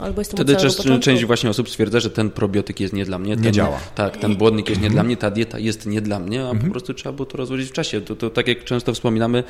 [0.00, 3.04] Albo jest to mu Wtedy część, część właśnie osób stwierdza, że ten probiotyk jest nie
[3.04, 3.36] dla mnie.
[3.36, 3.80] Nie ten, działa.
[3.94, 6.70] Tak, ten błonnik jest nie dla mnie, ta dieta jest nie dla mnie, a po
[6.70, 8.00] prostu trzeba było to rozłożyć w czasie.
[8.00, 9.44] To, to tak jak często wspominamy,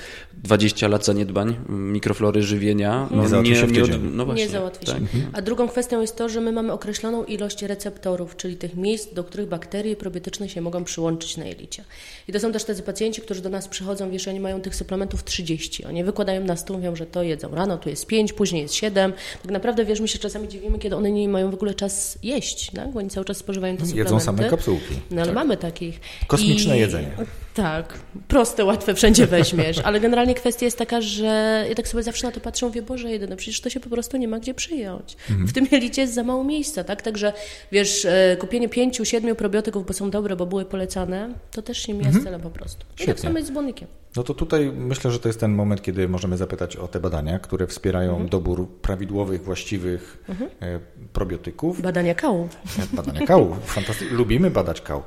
[0.45, 3.09] 20 lat zaniedbań, mikroflory żywienia.
[3.11, 4.11] Nie załatwi się w tydzień.
[4.13, 4.93] no właśnie, nie załatwi się.
[4.93, 5.03] tak.
[5.33, 9.25] A drugą kwestią jest to, że my mamy określoną ilość receptorów, czyli tych miejsc, do
[9.25, 11.85] których bakterie probiotyczne się mogą przyłączyć na jelicie.
[12.29, 15.25] I to są też tacy pacjenci, którzy do nas przychodzą, wiesz, oni mają tych suplementów
[15.25, 15.85] 30.
[15.85, 19.13] Oni wykładają na stół, mówią, że to jedzą rano, tu jest 5, później jest 7.
[19.43, 22.71] Tak naprawdę, wiesz, my się czasami dziwimy, kiedy one nie mają w ogóle czas jeść,
[22.71, 22.93] tak?
[22.93, 24.15] bo oni cały czas spożywają te suplementy.
[24.15, 24.95] Jedzą same kapsułki.
[25.11, 26.01] No ale mamy takich.
[26.27, 27.11] Kosmiczne jedzenie.
[27.55, 27.95] Tak,
[28.29, 32.33] proste, łatwe, wszędzie weźmiesz, ale generalnie kwestia jest taka, że ja tak sobie zawsze na
[32.33, 35.17] to patrzę, mówię, Boże jedyne, przecież to się po prostu nie ma gdzie przyjąć.
[35.31, 35.49] Mhm.
[35.49, 37.03] W tym jelicie jest za mało miejsca, tak?
[37.03, 37.33] Także
[37.73, 41.95] wiesz, e, kupienie pięciu, siedmiu probiotyków, bo są dobre, bo były polecane, to też nie
[41.95, 42.81] mija z celem po prostu.
[42.81, 43.07] I tak Mhm.
[43.07, 43.23] Świetnie.
[43.23, 43.89] samo jest z błonnikiem.
[44.17, 47.39] No to tutaj myślę, że to jest ten moment, kiedy możemy zapytać o te badania,
[47.39, 48.29] które wspierają Mhm.
[48.29, 50.25] dobór prawidłowych, właściwych
[50.63, 50.81] e,
[51.13, 51.83] probiotyków.
[51.83, 52.49] Badania kału.
[52.93, 53.57] E, Badania kału.
[53.65, 54.17] Fantastycznie.
[54.17, 55.03] Lubimy badać kał.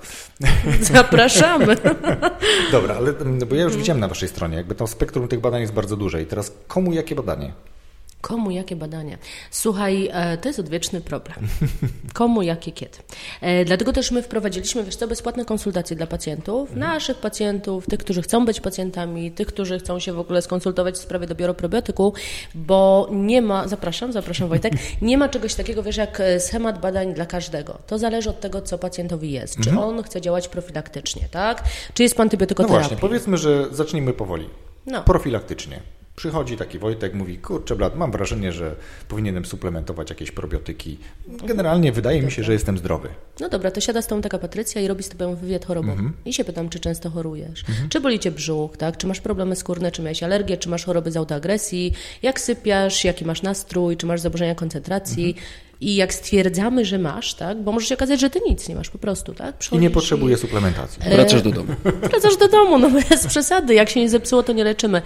[0.81, 1.77] Zapraszamy.
[2.71, 5.61] Dobra, ale mm, bo ja już widziałem na waszej stronie, jakby to spektrum tych badań
[5.61, 6.21] jest bardzo duże.
[6.21, 7.53] I teraz komu jakie badanie?
[8.23, 9.17] Komu jakie badania?
[9.51, 11.37] Słuchaj, e, to jest odwieczny problem.
[12.13, 12.97] Komu jakie kiedy?
[13.41, 18.21] E, Dlatego też my wprowadziliśmy, wiesz co, bezpłatne konsultacje dla pacjentów, naszych pacjentów, tych, którzy
[18.21, 22.13] chcą być pacjentami, tych, którzy chcą się w ogóle skonsultować w sprawie dobioru probiotyku,
[22.55, 27.13] bo nie ma, zapraszam, zapraszam Wojtek, nie ma czegoś takiego, wiesz, jak e, schemat badań
[27.13, 27.77] dla każdego.
[27.87, 29.59] To zależy od tego, co pacjentowi jest.
[29.63, 31.63] Czy on chce działać profilaktycznie, tak?
[31.93, 32.79] Czy jest po No antybiotykoterapii?
[32.79, 34.49] właśnie, powiedzmy, że zacznijmy powoli.
[34.85, 35.03] No.
[35.03, 35.79] Profilaktycznie.
[36.15, 38.75] Przychodzi taki Wojtek, mówi, kurczę blat, mam wrażenie, że
[39.07, 40.97] powinienem suplementować jakieś probiotyki.
[41.27, 43.09] Generalnie wydaje mi się, że jestem zdrowy.
[43.39, 46.03] No dobra, to siada z tą taka Patrycja i robi z tobą wywiad chorobowy.
[46.25, 47.63] I się pytam, czy często chorujesz.
[47.89, 48.97] Czy boli cię brzuch, tak?
[48.97, 53.25] Czy masz problemy skórne, czy miałeś alergię, czy masz choroby z autoagresji, jak sypiasz, jaki
[53.25, 55.35] masz nastrój, czy masz zaburzenia koncentracji.
[55.83, 57.61] I jak stwierdzamy, że masz, tak?
[57.61, 59.55] Bo może się okazać, że ty nic nie masz po prostu, tak?
[59.71, 60.99] I nie potrzebuję suplementacji.
[61.09, 61.73] Wracasz do domu.
[62.01, 63.73] Wracasz do domu, no bez przesady.
[63.73, 65.01] Jak się nie zepsuło, to nie leczymy.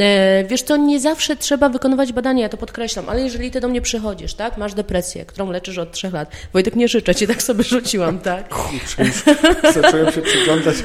[0.00, 3.68] E, wiesz co, nie zawsze trzeba wykonywać badania, ja to podkreślam, ale jeżeli ty do
[3.68, 7.42] mnie przychodzisz, tak, masz depresję, którą leczysz od trzech lat, Wojtek, nie życzę ci, tak
[7.42, 8.48] sobie rzuciłam, tak?
[8.48, 10.76] Kurczę, już zacząłem się przyglądać.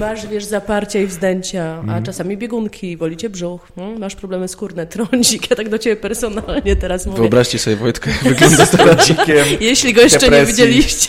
[0.00, 2.02] Masz, wiesz, zaparcia i wzdęcia, Mhm.
[2.02, 5.96] a czasami biegunki, boli cię brzuch, no, masz problemy skórne, trądzik, ja tak do ciebie
[5.96, 7.18] personalnie teraz mówię.
[7.18, 8.66] Wyobraźcie sobie Wojtka, jak wygląda
[9.60, 11.08] Jeśli go jeszcze nie widzieliście.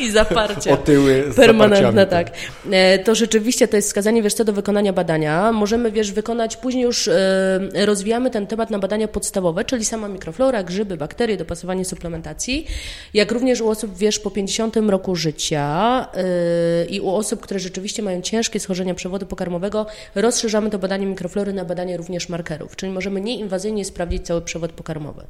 [0.00, 0.72] I zaparcie.
[0.80, 2.30] Otyły z Permanentne, tak.
[2.70, 5.52] E, to rzeczywiście to jest wskazanie, wiesz co, do wykonania badania.
[5.52, 10.62] Możemy, wiesz, wykonać, później już e, rozwijamy ten temat na badania podstawowe, czyli sama mikroflora,
[10.62, 12.66] grzyby, bakterie, dopasowanie suplementacji,
[13.14, 18.02] jak również u osób, wiesz, po 50 roku życia e, i u osób, które rzeczywiście
[18.02, 23.20] mają ciężkie schorzenia przewodu pokarmowego, rozszerzamy to badanie mikroflory na badanie również markerów, czyli możemy
[23.20, 25.22] nieinwazyjnie sprawdzić cały przewód pokarmowy.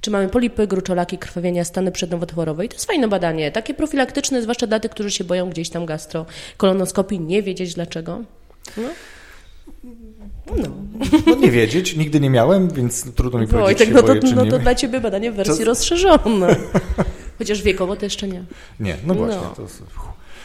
[0.00, 3.74] Czy mamy polipy, gruczolaki, krwawienia, stany przednowotworowe i to jest fajne badanie, takie
[4.12, 8.22] profilaktyczne, zwłaszcza dla tych, którzy się boją gdzieś tam gastro, kolonoskopii, nie wiedzieć dlaczego.
[8.76, 8.88] No.
[10.56, 10.68] No.
[11.26, 11.34] no.
[11.34, 14.50] nie wiedzieć, nigdy nie miałem, więc trudno mi powiedzieć, Wojtek, no to, boję, no nie...
[14.50, 15.64] to dla Ciebie badanie w wersji Co?
[15.64, 16.56] rozszerzonej.
[17.38, 18.44] Chociaż wiekowo to jeszcze nie.
[18.80, 19.40] Nie, no właśnie.
[19.42, 19.54] No.
[19.56, 19.66] To,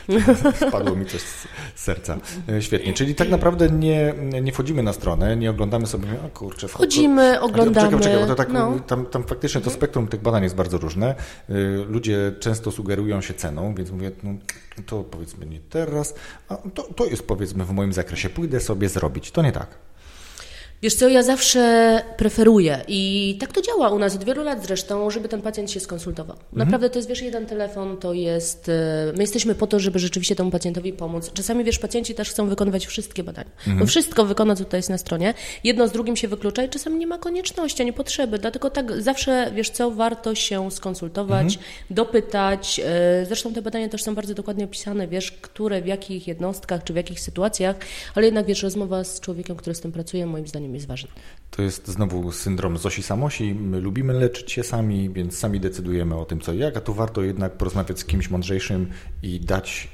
[0.70, 2.18] spadło mi coś z serca.
[2.50, 6.68] E, Świetnie, czyli tak naprawdę nie, nie wchodzimy na stronę, nie oglądamy sobie, o kurczę.
[6.68, 7.90] Wchodzimy, to, oglądamy.
[7.90, 8.80] Czekaj, czekaj, bo to tak, no.
[8.88, 11.16] tam, tam faktycznie to spektrum tych badań jest bardzo różne.
[11.50, 14.32] Y, Ludzie często sugerują się ceną, więc mówię, no,
[14.86, 16.16] to powiedzmy nie teraz,
[16.50, 19.32] a to, to jest powiedzmy w moim zakresie, pójdę sobie zrobić.
[19.32, 19.87] To nie tak.
[20.82, 25.12] Wiesz co, ja zawsze preferuję i tak to działa u nas od wielu lat zresztą,
[25.12, 26.38] żeby ten pacjent się skonsultował.
[26.54, 30.36] Naprawdę to jest, wiesz, jeden telefon, to jest, e, my jesteśmy po to, żeby rzeczywiście
[30.36, 31.32] temu pacjentowi pomóc.
[31.34, 33.50] Czasami, wiesz, pacjenci też chcą wykonywać wszystkie badania.
[33.68, 35.34] No wszystko wykona, co tutaj jest na stronie.
[35.64, 38.40] Jedno z drugim się wyklucza i czasami nie ma konieczności, ani potrzeby.
[38.40, 41.60] Dlatego tak zawsze, wiesz co, warto się skonsultować,
[41.90, 42.82] dopytać.
[42.86, 46.94] E, Zresztą te badania też są bardzo dokładnie opisane, wiesz, które, w jakich jednostkach, czy
[46.94, 47.76] w jakich sytuacjach,
[48.16, 51.10] ale jednak, wiesz, rozmowa z człowiekiem, który z tym pracuje, moim zdaniem jest ważna.
[51.52, 53.56] To jest znowu syndrom Zosi Samosi.
[53.56, 56.94] My lubimy leczyć się sami, więc sami decydujemy o tym, co i jak, a tu
[56.94, 58.90] warto jednak porozmawiać z kimś mądrzejszym
[59.24, 59.88] i dać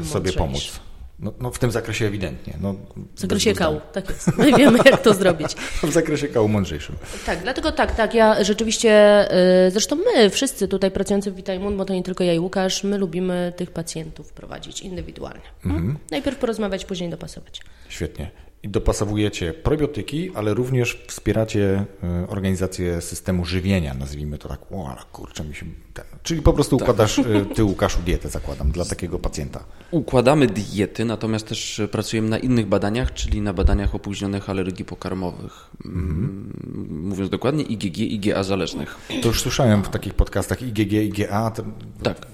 [0.00, 0.80] e, sobie pomóc.
[1.18, 2.54] No, no w tym zakresie ewidentnie.
[2.60, 2.74] No,
[3.14, 4.28] W zakresie kału, tak jest.
[4.38, 5.54] My wiemy, jak to zrobić.
[5.82, 6.96] W zakresie kału mądrzejszym.
[7.26, 9.24] Tak, dlatego tak, tak, ja rzeczywiście,
[9.66, 12.84] y, zresztą my wszyscy tutaj pracujący w Witajmun, bo to nie tylko ja i Łukasz,
[12.84, 15.42] my lubimy tych pacjentów prowadzić indywidualnie.
[15.64, 15.74] No?
[16.10, 17.60] Najpierw porozmawiać, później dopasować.
[17.88, 18.30] Świetnie.
[18.64, 21.84] I dopasowujecie probiotyki, ale również wspieracie
[22.24, 24.60] y, organizację systemu żywienia, nazwijmy to tak.
[24.72, 25.66] O, ale kurczę mi się...
[25.94, 26.04] Ten.
[26.22, 29.64] Czyli po prostu układasz, y, ty Łukaszu, dietę zakładam dla takiego pacjenta.
[29.90, 35.70] Układamy diety, natomiast też pracujemy na innych badaniach, czyli na badaniach opóźnionych alergii pokarmowych.
[35.84, 36.52] Mm,
[36.90, 38.96] Mówiąc dokładnie, IgG, IgA zależnych.
[39.22, 41.52] To już słyszałem w takich podcastach IgG, IgA,
[42.02, 42.26] Tak.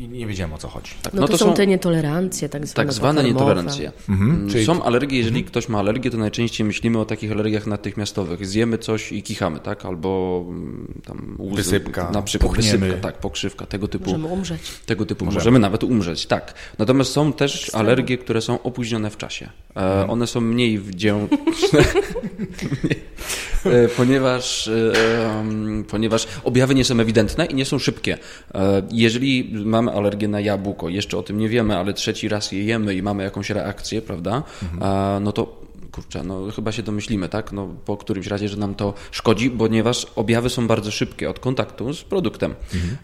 [0.00, 0.92] I nie wiedziałem o co chodzi.
[1.02, 2.86] Tak, No, to, są te nietolerancje, tak zwane.
[2.86, 3.92] tak zwane nietolerancje.
[4.08, 7.66] Mhm, Mm, czyli- Są alergie, jeżeli ktoś ma alergię, to najczęściej myślimy o takich alergiach
[7.66, 8.46] natychmiastowych.
[8.46, 9.84] Zjemy coś i kichamy, tak?
[9.84, 12.78] Albo mm, tam łzy, Wysypka, na przykład puchniemy.
[12.78, 14.04] wysypka, tak, pokrzywka, tego typu.
[14.04, 14.60] Możemy umrzeć.
[14.86, 15.58] Tego typu możemy.
[15.58, 16.54] nawet umrzeć, tak.
[16.78, 19.50] Natomiast są też alergie, które są opóźnione w czasie.
[19.76, 21.38] E, one są mniej wdzięczne,
[23.96, 24.92] ponieważ, e,
[25.88, 28.18] ponieważ objawy nie są ewidentne i nie są szybkie.
[28.54, 32.64] E, jeżeli mamy alergię na jabłko, jeszcze o tym nie wiemy, ale trzeci raz je
[32.64, 34.42] jemy i mamy jakąś reakcję, prawda,
[34.80, 35.59] e, no to
[35.92, 37.52] kurczę, no chyba się domyślimy, tak?
[37.52, 41.94] No, po którymś razie, że nam to szkodzi, ponieważ objawy są bardzo szybkie od kontaktu
[41.94, 42.54] z produktem.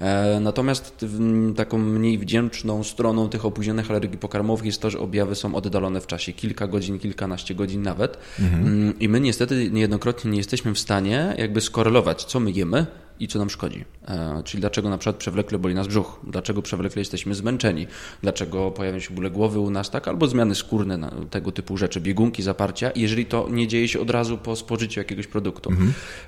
[0.01, 5.35] E, natomiast w, taką mniej wdzięczną stroną tych opóźnionych alergii pokarmowych jest to, że objawy
[5.35, 8.19] są oddalone w czasie kilka godzin, kilkanaście godzin nawet.
[8.39, 12.87] Mm, I my niestety niejednokrotnie nie jesteśmy w stanie jakby skorelować, co my jemy
[13.21, 13.85] i co nam szkodzi.
[14.09, 17.87] E, czyli dlaczego na przykład przewlekle boli nas brzuch, dlaczego przewlekle jesteśmy zmęczeni,
[18.23, 22.43] dlaczego pojawiają się bóle głowy u nas, tak, albo zmiany skórne, tego typu rzeczy, biegunki,
[22.43, 25.71] zaparcia, jeżeli to nie dzieje się od razu po spożyciu jakiegoś produktu.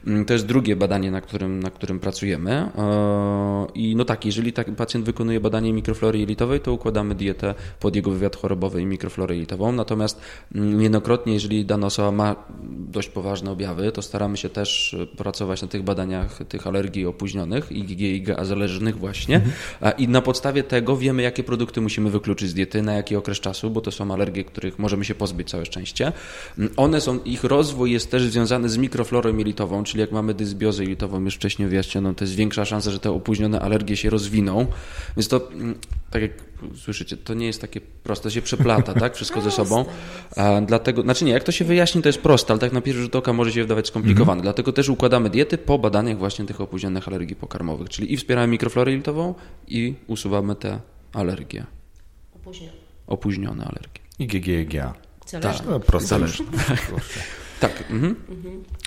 [0.06, 2.50] Mm, To jest drugie badanie, na którym, na którym pracujemy.
[2.50, 7.96] E, I no tak, jeżeli taki pacjent wykonuje badanie mikroflory jelitowej, to układamy dietę pod
[7.96, 9.72] jego wywiad chorobowy i mikroflorę jelitową.
[9.72, 10.20] Natomiast
[10.54, 12.36] mm, niejednokrotnie, jeżeli dana osoba ma
[12.70, 17.67] dość poważne objawy, to staramy się też e, pracować na tych badaniach tych alergii opóźnionych,
[17.72, 19.40] IgG, IgA zależnych właśnie.
[19.98, 23.70] I na podstawie tego wiemy, jakie produkty musimy wykluczyć z diety, na jaki okres czasu,
[23.70, 26.12] bo to są alergie, których możemy się pozbyć całe szczęście.
[26.58, 30.82] Mm, One są, ich rozwój jest też związany z mikroflorą jelitową, czyli jak mamy dysbiozę
[30.82, 34.66] jelitową już wcześniej wyjaśnioną, to jest większa szansa, że te opóźnione alergie się rozwiną.
[35.16, 35.74] Więc to, mm,
[36.10, 36.30] tak jak
[36.76, 39.14] słyszycie, to nie jest takie proste, to się przeplata, tak?
[39.14, 39.84] Wszystko ze sobą.
[40.36, 43.02] A dlatego, znaczy nie, jak to się wyjaśni, to jest proste, ale tak na pierwszy
[43.02, 44.42] rzut oka może się wydawać skomplikowane.
[44.42, 48.90] Dlatego też układamy diety po badaniach właśnie tych opóźnionych alergii pokarmowych, czyli i wspieramy mikroflorę
[48.90, 49.34] jelitową
[49.68, 50.80] i usuwamy te
[51.12, 51.66] alergie,
[52.36, 52.72] Opóźnione.
[53.06, 54.00] opóźnione alergie.
[54.18, 54.74] IgG.
[55.26, 55.70] Zależne.
[55.70, 56.08] No, proste.
[56.08, 56.44] Zależy.
[56.90, 57.20] Kurczę.
[57.60, 58.16] Tak, mhm.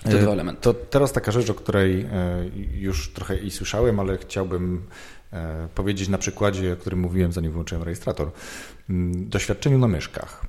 [0.04, 0.62] te E, dwa elementy.
[0.62, 2.08] To teraz taka rzecz, o której e,
[2.74, 4.82] już trochę i słyszałem, ale chciałbym e,
[5.76, 8.32] powiedzieć na przykładzie, o którym mówiłem, zanim wyłączyłem rejestrator.
[8.90, 10.46] Mm, Doświadczeniu na myszkach.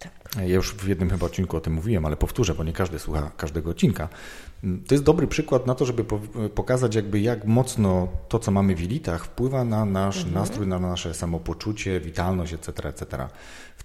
[0.00, 0.12] Tak.
[0.36, 3.30] Ja już w jednym chyba odcinku o tym mówiłem, ale powtórzę, bo nie każdy słucha
[3.36, 4.08] każdego odcinka.
[4.62, 6.04] To jest dobry przykład na to, żeby
[6.54, 10.34] pokazać jakby jak mocno to, co mamy w jelitach wpływa na nasz mhm.
[10.34, 13.28] nastrój, na nasze samopoczucie, witalność, etc., etc.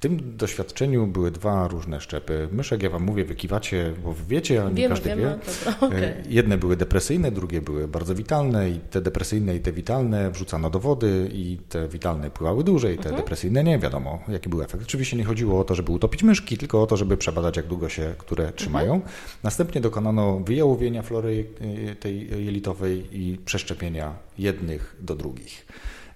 [0.04, 2.48] W tym doświadczeniu były dwa różne szczepy.
[2.52, 5.72] Myszek, ja wam mówię, wykiwacie, bo wiecie, ale nie każdy wiemy, wie.
[5.88, 6.24] Okay.
[6.30, 10.80] Jedne były depresyjne, drugie były bardzo witalne i te depresyjne i te witalne wrzucano do
[10.80, 13.16] wody i te witalne pływały dłużej, te mhm.
[13.16, 14.84] depresyjne nie wiadomo, jaki był efekt.
[14.84, 17.90] Oczywiście nie chodziło o to, żeby utopić myszki, tylko o to, żeby przebadać, jak długo
[17.90, 18.94] się które trzymają.
[18.94, 19.14] Mhm.
[19.44, 21.46] Następnie dokonano wyjałowienia flory
[21.92, 25.66] y, tej jelitowej i przeszczepienia jednych do drugich.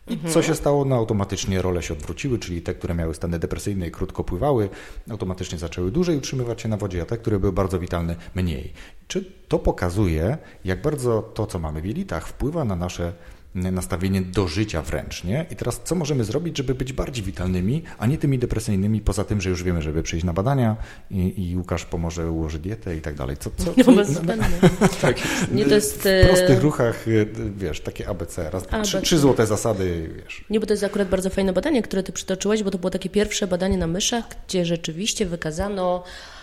[0.09, 0.85] I co się stało?
[0.85, 4.69] No automatycznie role się odwróciły, czyli te, które miały stany depresyjne i krótko pływały,
[5.09, 8.73] automatycznie zaczęły dłużej utrzymywać się na wodzie, a te, które były bardzo witalne, mniej.
[9.07, 13.13] Czy to pokazuje, jak bardzo to, co mamy w jelitach, wpływa na nasze
[13.57, 15.45] nastawienie do życia wręcz, nie?
[15.51, 19.41] I teraz co możemy zrobić, żeby być bardziej witalnymi, a nie tymi depresyjnymi, poza tym,
[19.41, 20.75] że już wiemy, żeby przyjść na badania
[21.11, 23.37] i, i Łukasz pomoże ułożyć dietę i tak dalej.
[23.37, 24.33] Co, co, no, no,
[24.81, 25.17] no, tak,
[25.51, 27.11] nie, to jest, w e, prostych ruchach, e,
[27.57, 28.83] wiesz, takie ABC, raz, ABC.
[28.83, 30.45] Trzy, trzy złote zasady, wiesz.
[30.49, 33.09] Nie, bo to jest akurat bardzo fajne badanie, które ty przytoczyłeś, bo to było takie
[33.09, 36.36] pierwsze badanie na myszach, gdzie rzeczywiście wykazano E,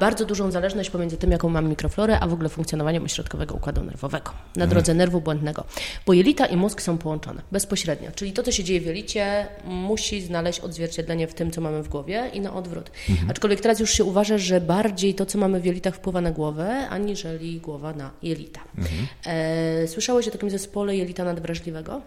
[0.00, 4.30] bardzo dużą zależność pomiędzy tym, jaką mam mikroflorę, a w ogóle funkcjonowaniem ośrodkowego układu nerwowego
[4.56, 4.98] na drodze mhm.
[4.98, 5.64] nerwu błędnego.
[6.06, 10.22] Bo jelita i mózg są połączone bezpośrednio, czyli to, co się dzieje w jelicie, musi
[10.22, 12.90] znaleźć odzwierciedlenie w tym, co mamy w głowie i na odwrót.
[13.10, 13.30] Mhm.
[13.30, 16.88] Aczkolwiek teraz już się uważa, że bardziej to, co mamy w jelitach, wpływa na głowę,
[16.88, 18.60] aniżeli głowa na jelita.
[18.78, 19.06] Mhm.
[19.26, 22.02] E, słyszałeś o takim zespole jelita nadwrażliwego?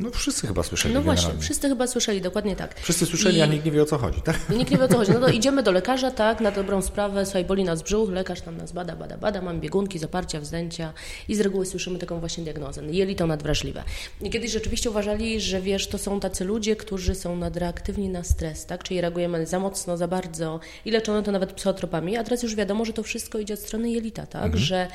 [0.00, 0.94] No wszyscy chyba słyszeli.
[0.94, 2.80] No właśnie, wszyscy chyba słyszeli, dokładnie tak.
[2.80, 3.42] Wszyscy słyszeli, I...
[3.42, 4.36] a nikt nie wie o co chodzi, tak?
[4.58, 5.12] Nikt nie wie o co chodzi.
[5.12, 8.56] No to idziemy do lekarza, tak, na dobrą sprawę, słuchaj, boli nas brzuch, lekarz tam
[8.56, 10.92] nas bada, bada, bada, mam biegunki, zaparcia, wzdęcia
[11.28, 12.82] i z reguły słyszymy taką właśnie diagnozę.
[12.90, 13.84] Jelito nadwrażliwe.
[14.22, 18.66] I kiedyś rzeczywiście uważali, że wiesz, to są tacy ludzie, którzy są nadreaktywni na stres,
[18.66, 22.54] tak, czyli reagujemy za mocno, za bardzo i leczono to nawet psychotropami, a teraz już
[22.54, 24.62] wiadomo, że to wszystko idzie od strony jelita, tak, mhm.
[24.62, 24.88] że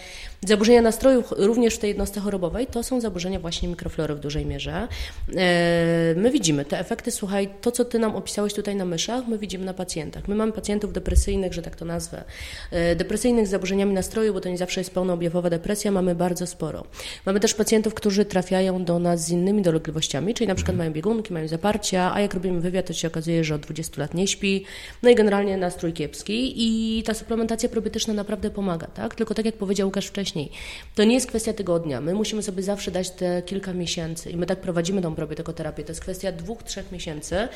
[0.45, 4.87] zaburzenia nastroju również w tej jednostce chorobowej to są zaburzenia właśnie mikroflory w dużej mierze.
[5.35, 9.37] E my widzimy te efekty, słuchaj, to co Ty nam opisałeś tutaj na myszach, my
[9.37, 10.27] widzimy na pacjentach.
[10.27, 12.23] My mamy pacjentów depresyjnych, że tak to nazwę,
[12.71, 16.83] e, depresyjnych z zaburzeniami nastroju, bo to nie zawsze jest pełnoobjawowa depresja, mamy bardzo sporo.
[17.25, 21.33] Mamy też pacjentów, którzy trafiają do nas z innymi dolegliwościami, czyli na przykład mają biegunki,
[21.33, 24.65] mają zaparcia, a jak robimy wywiad, to się okazuje, że od 20 lat nie śpi,
[25.03, 29.15] no i generalnie nastrój kiepski i ta suplementacja probiotyczna naprawdę pomaga, tak?
[29.15, 30.51] Tylko tak jak powiedział Łukasz wcześniej,
[30.95, 32.01] to nie jest kwestia tygodnia.
[32.01, 35.83] My musimy sobie zawsze dać te kilka miesięcy i my tak prowadzimy tą probiotykoterapię.
[35.83, 37.47] To jest kwestia dwóch, trzech miesięcy.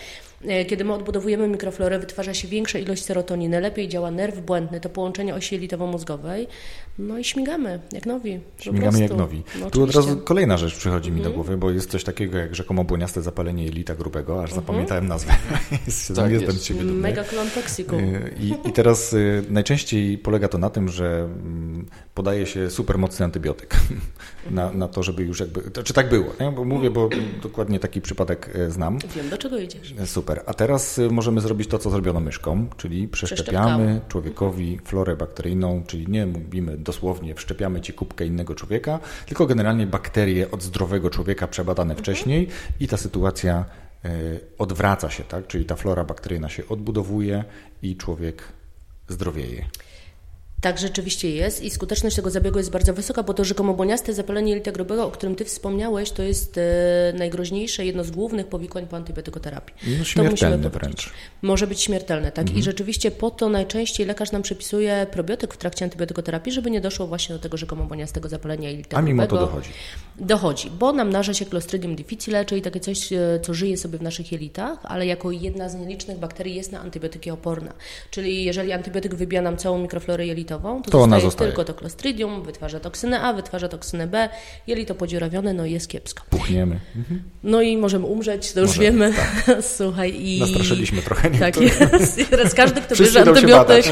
[0.45, 4.89] E, kiedy my odbudowujemy mikroflorę, wytwarza się większa ilość serotoniny, lepiej działa nerw błędny, to
[4.89, 6.47] połączenie osi jelitowo-mózgowej,
[6.99, 8.39] no i śmigamy jak nowi.
[8.59, 9.43] Śmigamy jak nowi.
[9.59, 11.35] No, tu od razu kolejna rzecz przychodzi mi do mhm.
[11.35, 14.61] głowy, bo jest coś takiego jak rzekomo błoniaste zapalenie jelita grubego, aż mhm.
[14.61, 15.33] zapamiętałem nazwę.
[15.87, 16.65] jest, tak, jest, jest.
[16.65, 17.95] Siebie Mega klon toxiku.
[17.95, 22.97] E, I, I teraz y, najczęściej polega to na tym, że mm, podaje się super
[22.97, 23.75] mocny antybiotyk
[24.51, 26.51] na, na to, żeby już jakby, to, czy tak było, nie?
[26.51, 27.09] bo mówię, bo
[27.41, 28.99] dokładnie taki przypadek e, znam.
[29.15, 29.93] Wiem, do czego idziesz.
[30.05, 30.43] Super.
[30.45, 36.07] A teraz y, możemy zrobić to, co zrobiono myszką, czyli przeszczepiamy człowiekowi florę bakteryjną, czyli
[36.07, 41.93] nie mówimy dosłownie wszczepiamy ci kubkę innego człowieka, tylko generalnie bakterie od zdrowego człowieka przebadane
[41.93, 42.03] mhm.
[42.03, 42.47] wcześniej
[42.79, 43.65] i ta sytuacja
[44.57, 45.47] odwraca się, tak?
[45.47, 47.43] Czyli ta flora bakteryjna się odbudowuje
[47.81, 48.43] i człowiek
[49.07, 49.65] zdrowieje.
[50.61, 54.71] Tak rzeczywiście jest i skuteczność tego zabiegu jest bardzo wysoka, bo to rzekomobłoniaste zapalenie jelita
[54.71, 56.61] grubego, o którym Ty wspomniałeś, to jest e,
[57.17, 59.75] najgroźniejsze, jedno z głównych powikłań po antybiotykoterapii.
[59.99, 61.13] No, śmiertelne wręcz.
[61.41, 62.43] Może być śmiertelne, tak.
[62.43, 62.59] Mhm.
[62.59, 67.07] I rzeczywiście po to najczęściej lekarz nam przepisuje probiotyk w trakcie antybiotykoterapii, żeby nie doszło
[67.07, 69.45] właśnie do tego rzekomobłoniastego zapalenia jelita A mimo grubego.
[69.45, 69.69] to dochodzi.
[70.19, 74.31] Dochodzi, bo namnaża się Clostridium difficile, czyli takie coś, e, co żyje sobie w naszych
[74.31, 77.73] jelitach, ale jako jedna z nielicznych bakterii jest na antybiotyki oporna.
[78.11, 81.73] Czyli jeżeli antybiotyk wybija nam całą mikroflorę jelitową, jelitową, to, to ona zostaje tylko to
[81.73, 84.29] Clostridium, wytwarza toksynę A, wytwarza toksynę B,
[84.67, 86.23] jelito podziurawione, no jest kiepsko.
[86.29, 86.79] Puchniemy.
[86.95, 87.23] Mhm.
[87.43, 89.13] No i możemy umrzeć, to już możemy, wiemy.
[89.45, 89.63] Tak.
[89.77, 90.39] Słuchaj i...
[90.39, 91.29] Nastraszyliśmy trochę.
[91.29, 91.39] Nie?
[91.39, 92.19] Tak jest.
[92.19, 93.85] I teraz każdy, kto bierze antybiotyk,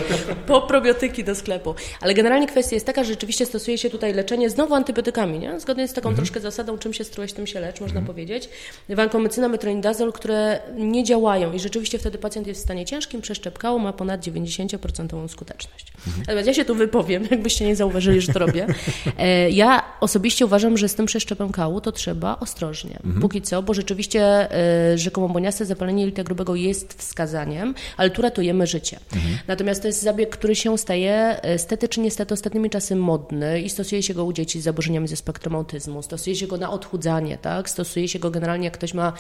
[0.48, 1.76] po probiotyki do sklepu.
[2.02, 5.60] Ale generalnie kwestia jest taka, że rzeczywiście stosuje się tutaj leczenie znowu antybiotykami, nie?
[5.60, 6.16] Zgodnie z taką mhm.
[6.16, 8.06] troszkę zasadą, czym się strułeś, tym się lecz, można mhm.
[8.06, 8.50] powiedzieć.
[8.90, 13.94] Wankomycyna, metronidazol, które nie działają i rzeczywiście wtedy pacjent jest w stanie ciężkim, przeszczepkało, ma
[13.94, 15.94] ponad 90% skuteczność.
[16.08, 16.38] Mhm.
[16.46, 18.68] Ja się tu wypowiem, jakbyście nie zauważyli, że to robię.
[19.18, 22.96] E, ja osobiście uważam, że z tym przeszczepem kału to trzeba ostrożnie.
[22.96, 23.22] Mhm.
[23.22, 24.22] Póki co, bo rzeczywiście
[24.92, 29.00] e, rzekomo boniaste zapalenie jelita grubego jest wskazaniem, ale tu ratujemy życie.
[29.16, 29.38] Mhm.
[29.48, 34.04] Natomiast to jest zabieg, który się staje stety czy niestety ostatnimi czasy modny i stosuje
[34.04, 37.70] się go u dzieci z zaburzeniami ze spektrum autyzmu, stosuje się go na odchudzanie, tak?
[37.70, 39.14] stosuje się go generalnie, jak ktoś ma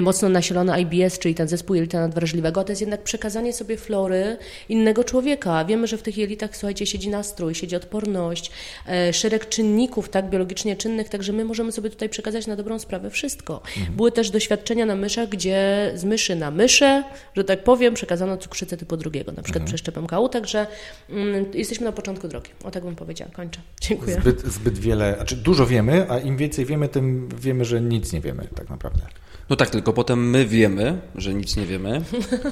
[0.00, 4.36] mocno nasilony IBS, czyli ten zespół jelita nadwrażliwego, to jest jednak przekazanie sobie flory
[4.68, 5.64] innego człowieka.
[5.64, 8.50] Wiemy, że w tych jelitach, słuchajcie, siedzi nastrój, siedzi odporność,
[8.86, 13.10] e, szereg czynników tak biologicznie czynnych, także my możemy sobie tutaj przekazać na dobrą sprawę
[13.10, 13.62] wszystko.
[13.78, 13.96] Mhm.
[13.96, 17.04] Były też doświadczenia na myszach, gdzie z myszy na myszę,
[17.36, 19.66] że tak powiem, przekazano cukrzycę typu drugiego, na przykład mhm.
[19.66, 20.66] przeszczepem kału, także
[21.10, 22.50] mm, jesteśmy na początku drogi.
[22.64, 23.30] O tak bym powiedziała.
[23.30, 23.60] Kończę.
[23.80, 24.14] Dziękuję.
[24.20, 28.20] Zbyt, zbyt wiele, znaczy dużo wiemy, a im więcej wiemy, tym wiemy, że nic nie
[28.20, 29.02] wiemy tak naprawdę.
[29.50, 32.02] No tak, tylko potem my wiemy, że nic nie wiemy,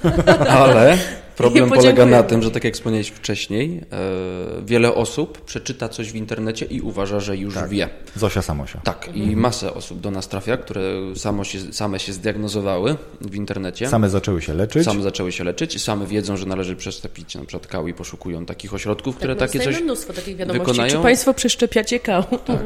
[0.49, 0.99] ale
[1.37, 6.17] problem polega na tym, że tak jak wspomniałeś wcześniej, e, wiele osób przeczyta coś w
[6.17, 7.69] internecie i uważa, że już tak.
[7.69, 7.89] wie.
[8.17, 8.81] Zosia Samosia.
[8.85, 9.41] Tak, i mhm.
[9.41, 13.89] masę osób do nas trafia, które samo się, same się zdiagnozowały w internecie.
[13.89, 14.85] Same zaczęły się leczyć.
[14.85, 18.47] Same zaczęły się leczyć i same wiedzą, że należy przeszczepić na przykład kał i poszukują
[18.47, 20.67] takich ośrodków, które tak, takie coś mnóstwo takich wiadomości.
[20.67, 20.97] wykonają.
[20.97, 22.23] Czy Państwo przeszczepiacie kał?
[22.47, 22.61] Tak.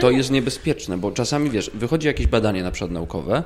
[0.00, 3.42] to jest niebezpieczne, bo czasami, wiesz, wychodzi jakieś badanie na przykład naukowe,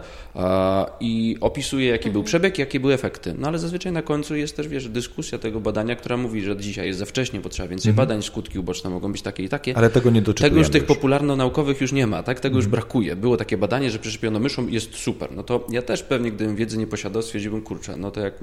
[1.00, 2.12] i opisuje, jaki mhm.
[2.12, 3.34] był przebieg, jakie były efekty.
[3.38, 6.86] No ale zazwyczaj na końcu jest też, wiesz, dyskusja tego badania, która mówi, że dzisiaj
[6.86, 8.08] jest za wcześnie, bo trzeba więcej mhm.
[8.08, 9.76] badań, skutki uboczne mogą być takie i takie.
[9.76, 12.40] Ale tego nie doczytujemy Tego już tych popularno-naukowych już nie ma, tak?
[12.40, 12.80] Tego już mhm.
[12.80, 13.16] brakuje.
[13.16, 15.32] Było takie badanie, że przeszczepiono myszą jest super.
[15.32, 18.34] No to ja też pewnie, gdybym wiedzy nie posiadał, stwierdziłbym, kurczę, no to jak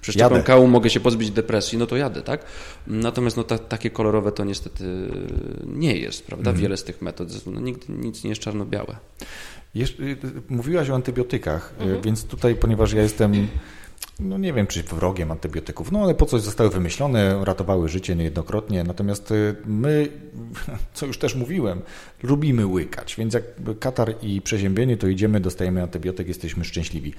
[0.00, 2.44] przeszczepiam kału, mogę się pozbyć depresji, no to jadę, tak?
[2.86, 4.84] Natomiast no ta, takie kolorowe to niestety
[5.66, 6.52] nie jest, prawda?
[6.52, 8.96] Wiele z tych metod, no, nigdy nic nie jest czarno-białe.
[9.74, 10.16] Jeszcze, y,
[10.48, 12.02] mówiłaś o antybiotykach, y, mhm.
[12.02, 13.48] więc tutaj, ponieważ ja jestem,
[14.20, 18.84] no nie wiem, czy wrogiem antybiotyków, no ale po coś zostały wymyślone, ratowały życie niejednokrotnie,
[18.84, 20.08] natomiast y, my,
[20.94, 21.80] co już też mówiłem,
[22.22, 23.44] lubimy łykać, więc jak
[23.80, 27.14] katar i przeziębienie, to idziemy, dostajemy antybiotyk, jesteśmy szczęśliwi.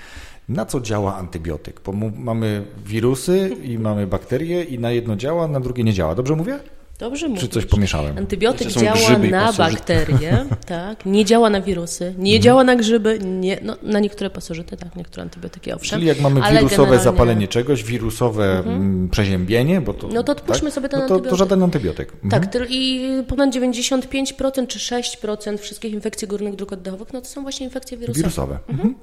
[0.50, 1.82] Na co działa antybiotyk?
[1.86, 6.16] Bo mamy wirusy i mamy bakterie i na jedno działa, na drugie nie działa.
[6.16, 6.60] Dobrze mówię?
[7.02, 7.44] Dobrze mówisz.
[7.44, 8.18] Czy coś pomieszałem?
[8.18, 12.42] Antybiotyk działa na bakterie, tak, nie działa na wirusy, nie mhm.
[12.44, 16.00] działa na grzyby, nie, no, na niektóre pasożyty, tak, niektóre antybiotyki owszem.
[16.00, 17.00] Czyli jak mamy wirusowe generalnie...
[17.00, 18.76] zapalenie czegoś, wirusowe mhm.
[18.76, 20.08] Mm, przeziębienie, bo to...
[20.08, 20.74] No to odpuśćmy tak?
[20.74, 21.30] sobie ten no to, antybiotyk.
[21.30, 22.14] To żaden antybiotyk.
[22.24, 22.30] Mhm.
[22.52, 27.66] Tak, i ponad 95% czy 6% wszystkich infekcji górnych dróg oddechowych, no to są właśnie
[27.66, 28.20] infekcje wirusowe.
[28.20, 28.60] Wirusowe.
[28.70, 28.96] Mhm.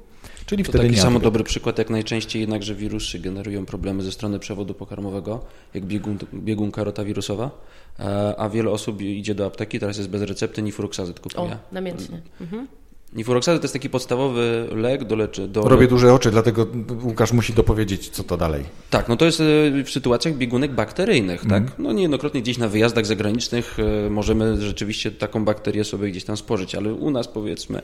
[0.49, 4.38] Czyli to wtedy taki samo dobry przykład, jak najczęściej jednakże wirusy generują problemy ze strony
[4.38, 5.44] przewodu pokarmowego,
[5.74, 7.51] jak biegun, biegunka rotawirusowa,
[7.99, 11.53] e, a wiele osób idzie do apteki, teraz jest bez recepty, nifuroksazyt kupuje.
[11.53, 12.20] O, namiętnie.
[12.40, 12.68] Mhm.
[13.13, 15.49] Nifuroksazy to jest taki podstawowy lek do leczy.
[15.49, 15.63] Do...
[15.63, 16.67] Robię duże oczy, dlatego
[17.03, 18.65] Łukasz musi dopowiedzieć, co to dalej.
[18.91, 19.45] Tak, no to jest e,
[19.85, 21.51] w sytuacjach biegunek bakteryjnych, mm.
[21.51, 21.63] tak?
[21.63, 21.83] Mhm.
[21.83, 26.75] No niejednokrotnie gdzieś na wyjazdach zagranicznych e, możemy rzeczywiście taką bakterię sobie gdzieś tam spożyć,
[26.75, 27.83] ale u nas powiedzmy,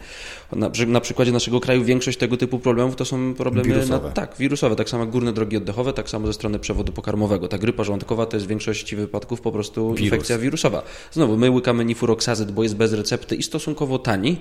[0.53, 4.09] na, na przykładzie naszego kraju większość tego typu problemów to są problemy wirusowe.
[4.09, 7.49] Na, tak, wirusowe, tak samo górne drogi oddechowe, tak samo ze strony przewodu pokarmowego.
[7.49, 10.01] Ta grypa żołądkowa to jest w większości wypadków po prostu Wirus.
[10.01, 10.83] infekcja wirusowa.
[11.13, 14.37] Znowu, my łykamy nifuroksazyt, bo jest bez recepty i stosunkowo tani,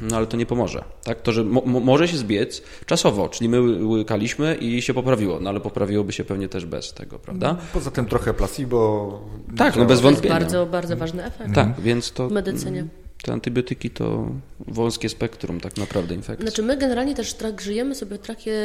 [0.00, 0.84] no ale to nie pomoże.
[1.04, 1.22] Tak?
[1.22, 5.60] To, że mo może się zbiec czasowo, czyli my łykaliśmy i się poprawiło, no ale
[5.60, 7.56] poprawiłoby się pewnie też bez tego, prawda?
[7.72, 9.20] Poza tym trochę placebo.
[9.56, 10.34] Tak, no bez wątpienia.
[10.34, 11.54] To jest bardzo, bardzo ważny efekt.
[11.54, 12.28] Tak, więc to...
[12.28, 12.84] W medycynie
[13.22, 14.28] te antybiotyki to
[14.60, 16.46] wąskie spektrum tak naprawdę infekcji.
[16.46, 18.18] Znaczy my generalnie też tak żyjemy sobie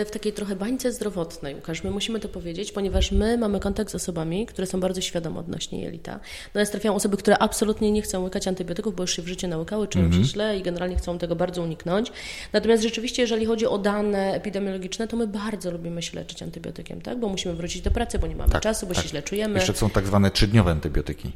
[0.05, 3.95] w takiej trochę bańce zdrowotnej, Łukasz, my musimy to powiedzieć, ponieważ my mamy kontakt z
[3.95, 6.19] osobami, które są bardzo świadome odnośnie jelita.
[6.53, 9.47] Do nas trafiają osoby, które absolutnie nie chcą łykać antybiotyków, bo już się w życiu
[9.47, 10.17] nałykały, czują -hmm.
[10.17, 12.11] się źle i generalnie chcą tego bardzo uniknąć.
[12.53, 17.19] Natomiast rzeczywiście, jeżeli chodzi o dane epidemiologiczne, to my bardzo lubimy się leczyć antybiotykiem, tak?
[17.19, 19.03] Bo musimy wrócić do pracy, bo nie mamy tak, czasu, bo tak.
[19.03, 19.55] się źle czujemy.
[19.55, 21.31] Jeszcze są tak zwane trzydniowe antybiotyki.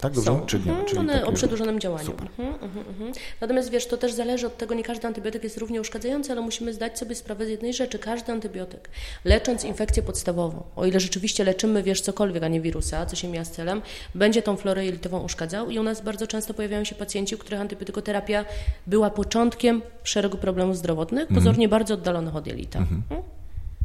[0.00, 0.30] Tak, dobrze?
[0.30, 0.46] Są.
[0.46, 0.70] Czy nie?
[0.70, 1.26] Mhm, Czyli one takie...
[1.26, 2.10] o przedłużonym działaniu.
[2.10, 5.80] Mhm, mhm, mhm, Natomiast wiesz, to też zależy od tego, nie każdy antybiotyk jest równie
[5.80, 7.98] uszkadzający, ale musimy zdać sobie sprawę z jednej rzeczy.
[7.98, 8.90] Każdy antybiotyk,
[9.24, 13.44] lecząc infekcję podstawową, o ile rzeczywiście leczymy, wiesz, cokolwiek, a nie wirusa, co się mija
[13.44, 13.82] z celem,
[14.14, 17.60] będzie tą florę jelitową uszkadzał i u nas bardzo często pojawiają się pacjenci, u których
[17.60, 18.44] antybiotykoterapia
[18.86, 22.86] była początkiem szeregu problemów zdrowotnych, pozornie bardzo oddalonych od jelita.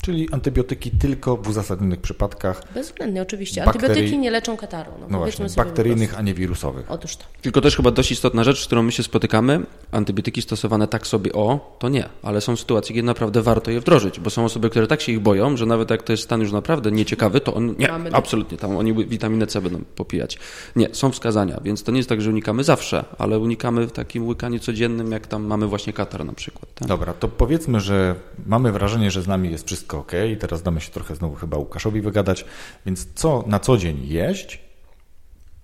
[0.06, 2.62] Czyli antybiotyki tylko w uzasadnionych przypadkach.
[2.74, 3.66] Bezwzględnie, oczywiście.
[3.66, 3.88] Bakterii...
[3.88, 4.91] Antybiotyki nie leczą kataru.
[4.99, 6.91] No, no właśnie, bakteryjnych, a nie wirusowych.
[6.91, 7.26] Otóż to.
[7.41, 11.34] Tylko też chyba dość istotna rzecz, z którą my się spotykamy, antybiotyki stosowane tak sobie
[11.34, 12.10] o, to nie.
[12.24, 15.20] Ale są sytuacje, kiedy naprawdę warto je wdrożyć, bo są osoby, które tak się ich
[15.20, 18.58] boją, że nawet jak to jest stan już naprawdę nieciekawy, to on nie, Mamy absolutnie,
[18.58, 20.39] tam oni witaminę C będą popijać.
[20.76, 24.28] Nie, są wskazania, więc to nie jest tak, że unikamy zawsze, ale unikamy w takim
[24.28, 26.74] łykaniu codziennym, jak tam mamy właśnie katar na przykład.
[26.76, 26.88] Tak?
[26.88, 30.39] Dobra, to powiedzmy, że mamy wrażenie, że z nami jest wszystko wszystko ok.
[30.39, 32.46] Teraz damy się trochę znowu chyba Łukaszowi wygadać.
[32.86, 34.60] Więc co na co dzień jeść,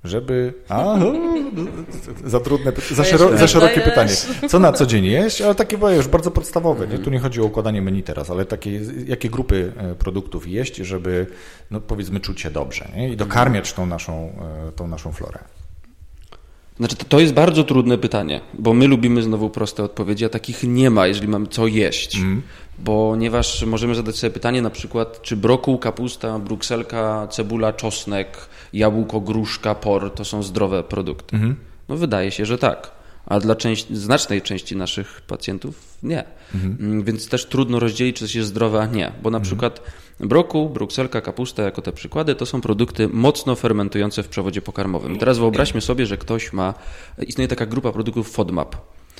[0.03, 0.53] żeby.
[0.69, 0.97] A,
[2.25, 4.13] za trudne, za, szero, za szerokie pytanie.
[4.49, 5.41] Co na co dzień jeść?
[5.41, 6.87] Ale takie było już bardzo podstawowe.
[6.87, 6.99] Nie?
[6.99, 11.27] Tu nie chodzi o układanie menu teraz, ale takie, jakie grupy e, produktów jeść, żeby
[11.71, 13.09] no, powiedzmy czuć się dobrze nie?
[13.09, 14.33] i dokarmiać tą naszą,
[14.67, 15.39] e, tą naszą florę.
[16.81, 20.89] Znaczy, to, jest bardzo trudne pytanie, bo my lubimy znowu proste odpowiedzi, a takich nie
[20.89, 22.17] ma, jeżeli mamy co jeść.
[22.17, 22.41] Mm.
[22.83, 28.37] Ponieważ możemy zadać sobie pytanie na przykład, czy brokuł, kapusta, brukselka, cebula, czosnek,
[28.73, 31.35] jabłko, gruszka, por to są zdrowe produkty?
[31.35, 31.55] Mm.
[31.89, 32.91] No wydaje się, że tak
[33.25, 36.23] a dla części, znacznej części naszych pacjentów nie.
[36.55, 37.03] Mhm.
[37.03, 39.11] Więc też trudno rozdzielić, czy coś jest zdrowe, a nie.
[39.23, 39.43] Bo na mhm.
[39.43, 39.81] przykład
[40.21, 45.17] brokuł, brukselka, kapusta, jako te przykłady, to są produkty mocno fermentujące w przewodzie pokarmowym.
[45.17, 46.73] Teraz wyobraźmy sobie, że ktoś ma,
[47.27, 48.75] istnieje taka grupa produktów FODMAP.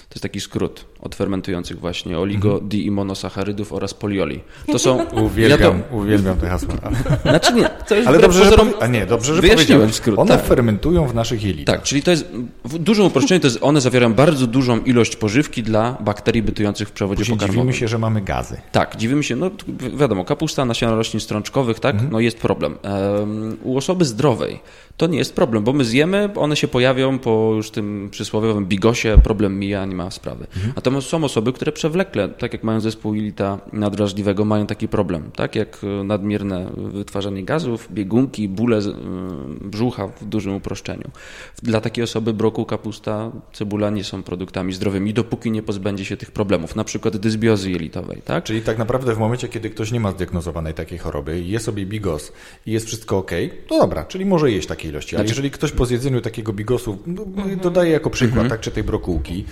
[0.10, 2.70] To jest taki skrót od fermentujących właśnie oligo, mhm.
[2.70, 4.40] di i monosacharydów oraz polioli.
[4.68, 5.06] To są...
[5.06, 5.96] Uwielbiam, ja to...
[5.96, 6.76] uwielbiam te hasła.
[7.22, 8.70] Znaczy nie, to jest Ale dobrze, pozorom...
[8.70, 9.94] że, a nie, dobrze, że powiedziałem.
[9.94, 10.20] skrót.
[10.20, 10.46] One tak.
[10.46, 11.76] fermentują w naszych jelitach.
[11.76, 12.26] Tak, czyli to jest,
[12.66, 16.92] w dużym uproszczeniu, to jest, one zawierają bardzo dużą ilość pożywki dla bakterii bytujących w
[16.92, 17.62] przewodzie Później pokarmowym.
[17.62, 18.62] dziwimy się, że mamy gazy.
[18.72, 19.52] Tak, dziwimy się, no
[19.98, 22.12] wiadomo, kapusta, nasiona roślin strączkowych, tak, mhm.
[22.12, 22.78] no jest problem.
[22.84, 24.60] Um, u osoby zdrowej
[24.98, 29.18] to nie jest problem, bo my zjemy, one się pojawią po już tym przysłowiowym bigosie,
[29.24, 30.48] problem mija, nie ma sprawy.
[30.56, 30.74] Mhm.
[30.76, 35.56] Natomiast są osoby, które przewlekle, tak jak mają zespół jelita nadwrażliwego, mają taki problem, tak
[35.56, 38.82] jak e, nadmierne wytwarzanie gazów, biegunki, bóle e,
[39.62, 41.12] brzucha w dużym uproszczeniu.
[41.64, 46.32] Dla takiej osoby brokuł, kapusta, cebula nie są produktami zdrowymi, dopóki nie pozbędzie się tych
[46.32, 48.22] problemów, na przykład dysbiozy jelitowej.
[48.26, 48.44] Tak?
[48.44, 52.32] Czyli tak naprawdę w momencie, kiedy ktoś nie ma zdiagnozowanej takiej choroby, je sobie bigos
[52.66, 53.32] i jest wszystko ok,
[53.68, 55.16] to dobra, czyli może jeść takie ilości.
[55.16, 55.32] Ale znaczy...
[55.32, 57.60] jeżeli ktoś po zjedzeniu takiego bigosu, no, mhm.
[57.60, 58.50] dodaje jako przykład, mhm.
[58.50, 59.46] tak, czy tej brokułki,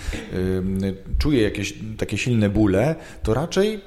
[1.20, 3.80] czuje jakieś takie silne bóle, to raczej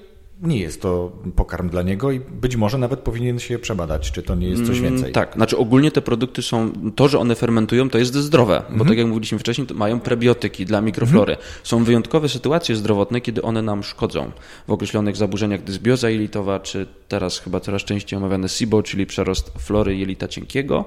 [0.42, 4.34] nie jest to pokarm dla niego i być może nawet powinien się przebadać, czy to
[4.34, 5.12] nie jest coś mm, więcej.
[5.12, 8.88] tak, znaczy ogólnie te produkty są, to, że one fermentują, to jest zdrowe, bo mhm.
[8.88, 11.32] tak jak mówiliśmy wcześniej, mają prebiotyki dla mikroflory.
[11.32, 11.50] Mhm.
[11.62, 14.30] Są wyjątkowe sytuacje zdrowotne, kiedy one nam szkodzą
[14.68, 19.96] w określonych zaburzeniach dysbioza jelitowa, czy teraz chyba coraz częściej omawiane SIBO, czyli przerost flory
[19.96, 20.84] jelita cienkiego.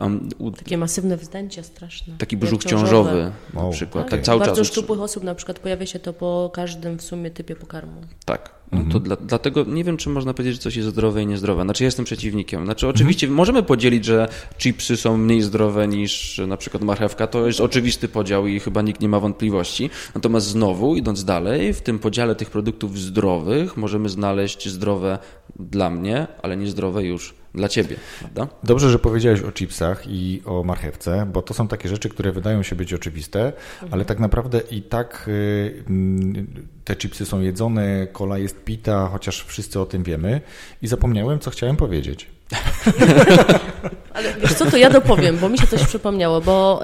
[0.00, 0.50] Um, u...
[0.50, 2.14] Takie masywne wzdęcia straszne.
[2.18, 4.04] Taki brzuch ciążowy na przykład.
[4.04, 4.66] Tak, tak cały bardzo czas.
[4.66, 8.00] szczupłych osób na przykład pojawia się to po każdym w sumie typie pokarmu.
[8.24, 8.61] Tak.
[8.72, 9.02] No to mhm.
[9.02, 11.62] dla, dlatego nie wiem, czy można powiedzieć, że coś jest zdrowe i niezdrowe.
[11.62, 12.64] Znaczy, ja jestem przeciwnikiem.
[12.64, 13.36] Znaczy, oczywiście mhm.
[13.36, 17.26] możemy podzielić, że chipsy są mniej zdrowe niż na przykład marchewka.
[17.26, 19.90] To jest oczywisty podział i chyba nikt nie ma wątpliwości.
[20.14, 25.18] Natomiast znowu, idąc dalej, w tym podziale tych produktów zdrowych możemy znaleźć zdrowe
[25.56, 27.96] dla mnie, ale niezdrowe już dla ciebie.
[28.20, 28.48] Prawda?
[28.62, 32.62] Dobrze, że powiedziałeś o chipsach i o marchewce, bo to są takie rzeczy, które wydają
[32.62, 33.94] się być oczywiste, mhm.
[33.94, 36.46] ale tak naprawdę i tak y, mm,
[36.84, 40.40] te chipsy są jedzone, kola jest pita, chociaż wszyscy o tym wiemy
[40.82, 42.26] i zapomniałem, co chciałem powiedzieć.
[44.14, 46.82] Ale wiesz co, to ja dopowiem, bo mi się coś przypomniało, bo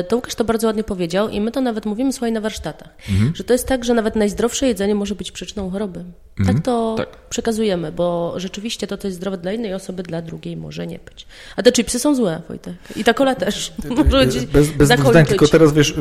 [0.00, 2.88] y, to Łukasz to bardzo ładnie powiedział i my to nawet mówimy, słuchaj, na warsztatach,
[3.10, 3.32] mhm.
[3.36, 6.04] że to jest tak, że nawet najzdrowsze jedzenie może być przyczyną choroby.
[6.38, 6.56] Mhm.
[6.56, 7.08] Tak to tak.
[7.28, 11.26] przekazujemy, bo rzeczywiście to, co jest zdrowe dla jednej osoby, dla drugiej może nie być.
[11.56, 12.74] A te chipsy są złe, Wojtek.
[12.96, 13.72] I ta kola też.
[14.52, 15.94] bez bez zdań, tylko teraz wiesz, y,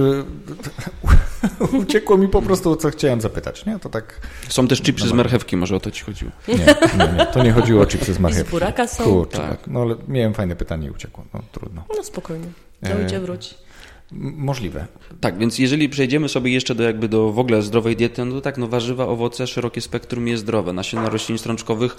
[1.81, 3.65] uciekło mi po prostu, co chciałem zapytać.
[3.65, 3.79] Nie?
[3.79, 4.27] To tak...
[4.49, 6.31] Są też chipsy z marchewki, może o to ci chodziło.
[6.47, 8.47] Nie, nie, nie, to nie chodziło o chipsy z marchewki.
[8.47, 9.03] I z buraka są.
[9.03, 9.59] Kurczę, tak.
[9.67, 11.25] No ale miałem fajne pytanie i uciekło.
[11.33, 11.83] No trudno.
[11.97, 12.47] No spokojnie.
[12.81, 13.55] Dojdzie, e, wróć.
[14.11, 14.87] Możliwe.
[15.21, 18.41] Tak, więc jeżeli przejdziemy sobie jeszcze do jakby do w ogóle zdrowej diety, no to
[18.41, 20.73] tak, no warzywa, owoce, szerokie spektrum jest zdrowe.
[20.73, 21.95] Nasiona roślin strączkowych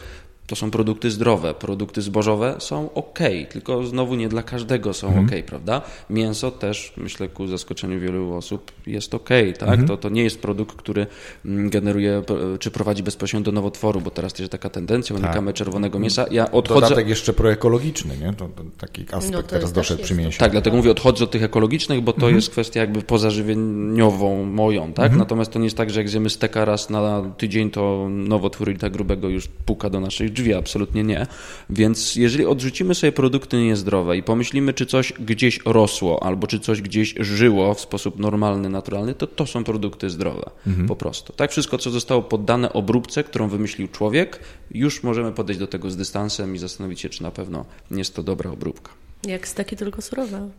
[0.50, 3.18] to są produkty zdrowe, produkty zbożowe są ok,
[3.50, 5.26] tylko znowu nie dla każdego są mhm.
[5.26, 5.82] ok, prawda?
[6.10, 9.28] Mięso też, myślę, ku zaskoczeniu wielu osób jest ok,
[9.58, 9.68] tak?
[9.68, 9.88] Mhm.
[9.88, 11.06] To, to nie jest produkt, który
[11.44, 12.22] mm, generuje
[12.60, 15.56] czy prowadzi bezpośrednio do nowotworu, bo teraz też jest taka tendencja, unikamy tak.
[15.56, 16.26] czerwonego mięsa.
[16.30, 16.80] Ja odchodzę...
[16.80, 18.32] Dodatek jeszcze proekologiczny, nie?
[18.32, 20.38] To, to taki aspekt no to teraz doszedł przy mięsie.
[20.38, 22.34] Tak, dlatego mówię, odchodzę od tych ekologicznych, bo to mhm.
[22.34, 25.04] jest kwestia jakby pozażywieniową moją, tak?
[25.04, 25.18] Mhm.
[25.18, 28.76] Natomiast to nie jest tak, że jak zjemy steka raz na tydzień, to nowotwór i
[28.76, 31.26] tak grubego już puka do naszych drzwi, absolutnie nie.
[31.70, 36.82] Więc jeżeli odrzucimy sobie produkty niezdrowe i pomyślimy, czy coś gdzieś rosło, albo czy coś
[36.82, 40.50] gdzieś żyło w sposób normalny, naturalny, to to są produkty zdrowe.
[40.66, 40.88] Mhm.
[40.88, 41.32] Po prostu.
[41.32, 45.96] Tak wszystko, co zostało poddane obróbce, którą wymyślił człowiek, już możemy podejść do tego z
[45.96, 48.92] dystansem i zastanowić się, czy na pewno nie jest to dobra obróbka.
[49.26, 50.50] Jak steki, tylko surowe.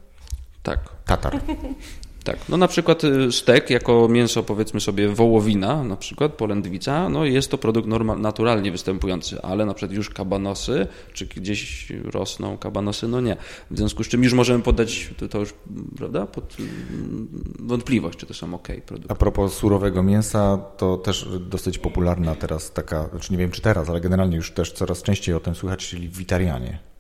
[0.63, 0.79] Tak.
[1.05, 1.39] Tatar.
[2.23, 7.25] Tak, no na przykład y, stek jako mięso powiedzmy sobie wołowina, na przykład polędwica, no
[7.25, 13.07] jest to produkt normal, naturalnie występujący, ale na przykład już kabanosy, czy gdzieś rosną kabanosy,
[13.07, 13.37] no nie.
[13.71, 15.53] W związku z czym już możemy podać to, to już,
[15.97, 17.27] prawda, pod mm,
[17.59, 19.13] wątpliwość, czy to są ok produkty.
[19.13, 23.89] A propos surowego mięsa, to też dosyć popularna teraz taka, znaczy nie wiem czy teraz,
[23.89, 26.90] ale generalnie już też coraz częściej o tym słychać, czyli witarianie.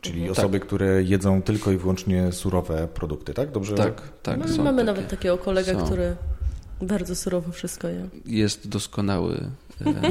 [0.00, 0.32] Czyli mhm.
[0.32, 0.68] osoby, tak.
[0.68, 3.52] które jedzą tylko i wyłącznie surowe produkty, tak?
[3.52, 3.74] Dobrze?
[3.74, 4.38] Tak, tak.
[4.38, 4.84] No, mamy takie.
[4.84, 5.86] nawet takiego kolegę, są.
[5.86, 6.16] który
[6.82, 8.08] bardzo surowo wszystko je.
[8.26, 9.50] Jest doskonały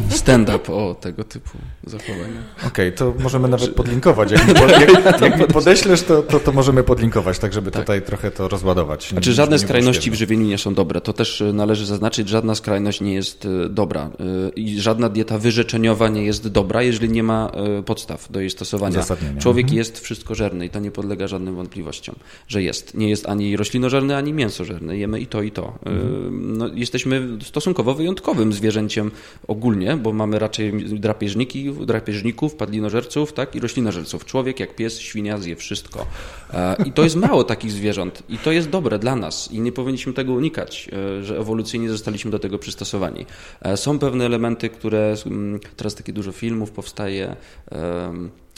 [0.09, 2.43] stand-up o tego typu zachowania.
[2.57, 4.31] Okej, okay, to możemy nawet podlinkować.
[4.31, 4.53] Jak mi,
[5.05, 7.81] jak, jak mi podeślesz, to, to, to, możemy podlinkować, tak żeby tak.
[7.81, 9.09] tutaj trochę to rozładować.
[9.09, 11.01] Znaczy żadne skrajności w żywieniu nie są dobre.
[11.01, 14.09] To też e, należy zaznaczyć, żadna skrajność nie jest e, dobra
[14.55, 17.51] i żadna dieta wyrzeczeniowa nie jest dobra, jeżeli nie ma
[17.85, 19.03] podstaw do jej stosowania.
[19.39, 19.77] Człowiek mhm.
[19.77, 22.15] jest wszystkożerny i to nie podlega żadnym wątpliwościom,
[22.47, 22.93] że jest.
[22.93, 24.97] Nie jest ani roślinożerny, ani mięsożerny.
[24.97, 25.79] Jemy i to, i to.
[25.85, 26.57] Mhm.
[26.57, 29.11] No, jesteśmy stosunkowo wyjątkowym zwierzęciem
[29.59, 34.25] ogólnie, bo mamy raczej drapieżniki, drapieżników, padlinożerców tak, i roślinożerców.
[34.25, 36.05] Człowiek jak pies, świnia zje wszystko.
[36.53, 39.71] E, I to jest mało takich zwierząt i to jest dobre dla nas i nie
[39.71, 40.89] powinniśmy tego unikać,
[41.19, 43.25] e, że ewolucyjnie zostaliśmy do tego przystosowani.
[43.61, 47.35] E, są pewne elementy, które mm, teraz takie dużo filmów powstaje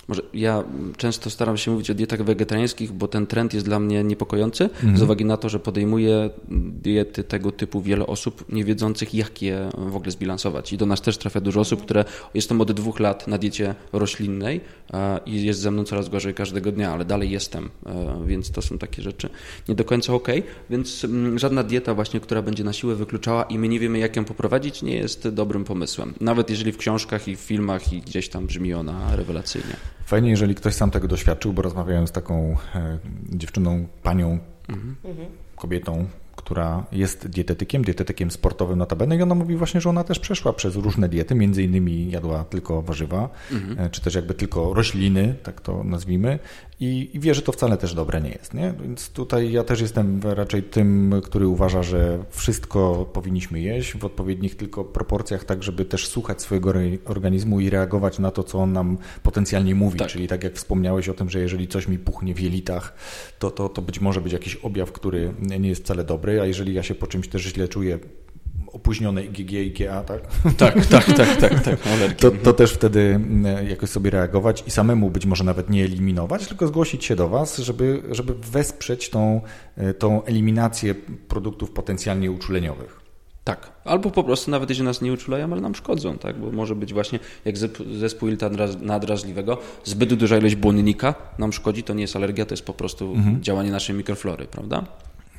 [0.08, 0.64] może ja
[0.98, 4.98] często staram się mówić o dietach wegetariańskich, bo ten trend jest dla mnie niepokojący, mhm.
[4.98, 6.30] z uwagi na to, że podejmuje
[6.82, 10.74] diety tego typu wiele osób, nie wiedzących, jak je w ogóle zbilansować.
[10.74, 14.62] I do nas też trafia dużo osób, które jestem od dwóch lat na diecie roślinnej
[15.26, 17.70] i jest ze mną coraz gorzej każdego dnia, ale dalej jestem,
[18.26, 19.30] więc to są takie rzeczy
[19.70, 20.28] nie do końca ok.
[20.70, 24.16] Więc mm, żadna dieta właśnie, która będzie na siłę wykluczała i my nie wiemy, jak
[24.16, 26.14] ją poprowadzić, nie jest dobrym pomysłem.
[26.22, 29.76] Nawet jeżeli w książkach i w filmach i gdzieś tam brzmi ona rewelacyjnie.
[30.12, 32.98] Fajnie, jeżeli ktoś sam tego doświadczył, bo rozmawiałem z taką e,
[33.30, 34.40] dziewczyną, panią,
[34.70, 34.96] mhm.
[35.56, 36.08] kobietą,
[36.44, 40.76] która jest dietetykiem, dietetykiem sportowym notabene i ona mówi właśnie, że ona też przeszła przez
[40.76, 43.80] różne diety, między innymi jadła tylko warzywa, mhm.
[43.80, 46.40] E, czy też jakby tylko rośliny, tak to nazwijmy
[46.82, 48.54] i, i wie, że to wcale też dobre nie jest.
[48.54, 48.74] Nie?
[48.82, 54.58] Więc tutaj ja też jestem raczej tym, który uważa, że wszystko powinniśmy jeść w odpowiednich
[54.58, 56.74] tylko proporcjach, tak żeby też słuchać swojego
[57.06, 60.00] organizmu i reagować na to, co on nam potencjalnie mówi.
[60.00, 60.08] Tak.
[60.08, 62.94] Czyli tak jak wspomniałeś o tym, że jeżeli coś mi puchnie w jelitach,
[63.40, 66.74] to, to, to być może być jakiś objaw, który nie jest wcale dobry, a jeżeli
[66.74, 68.00] ja się po czymś też źle czuję,
[68.74, 70.22] opóźnione IgG, IgA, tak?
[70.58, 71.80] Tak, tak, tak, tak, tak.
[72.18, 76.48] To, to też wtedy mm, jakoś sobie reagować i samemu być może nawet nie eliminować,
[76.48, 79.42] tylko zgłosić się do Was, żeby, żeby wesprzeć tą,
[79.78, 80.96] e, tą eliminację
[81.28, 83.02] produktów potencjalnie uczuleniowych.
[83.44, 86.40] Tak, albo po prostu nawet jeżeli nas nie uczulają, ale nam szkodzą, tak?
[86.40, 87.56] bo może być właśnie jak
[88.00, 88.50] zespół jelita
[88.82, 93.14] nadrażliwego, zbyt duża ilość błonnika nam szkodzi, to nie jest alergia, to jest po prostu
[93.14, 93.44] mhm.
[93.44, 94.84] działanie naszej mikroflory, prawda?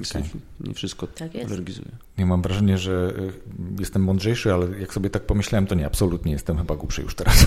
[0.00, 0.22] Okay.
[0.60, 1.88] Nie wszystko tak alergizuje.
[2.18, 6.32] Nie mam wrażenie, że y, jestem mądrzejszy, ale jak sobie tak pomyślałem, to nie, absolutnie
[6.32, 7.46] jestem chyba głupszy już teraz.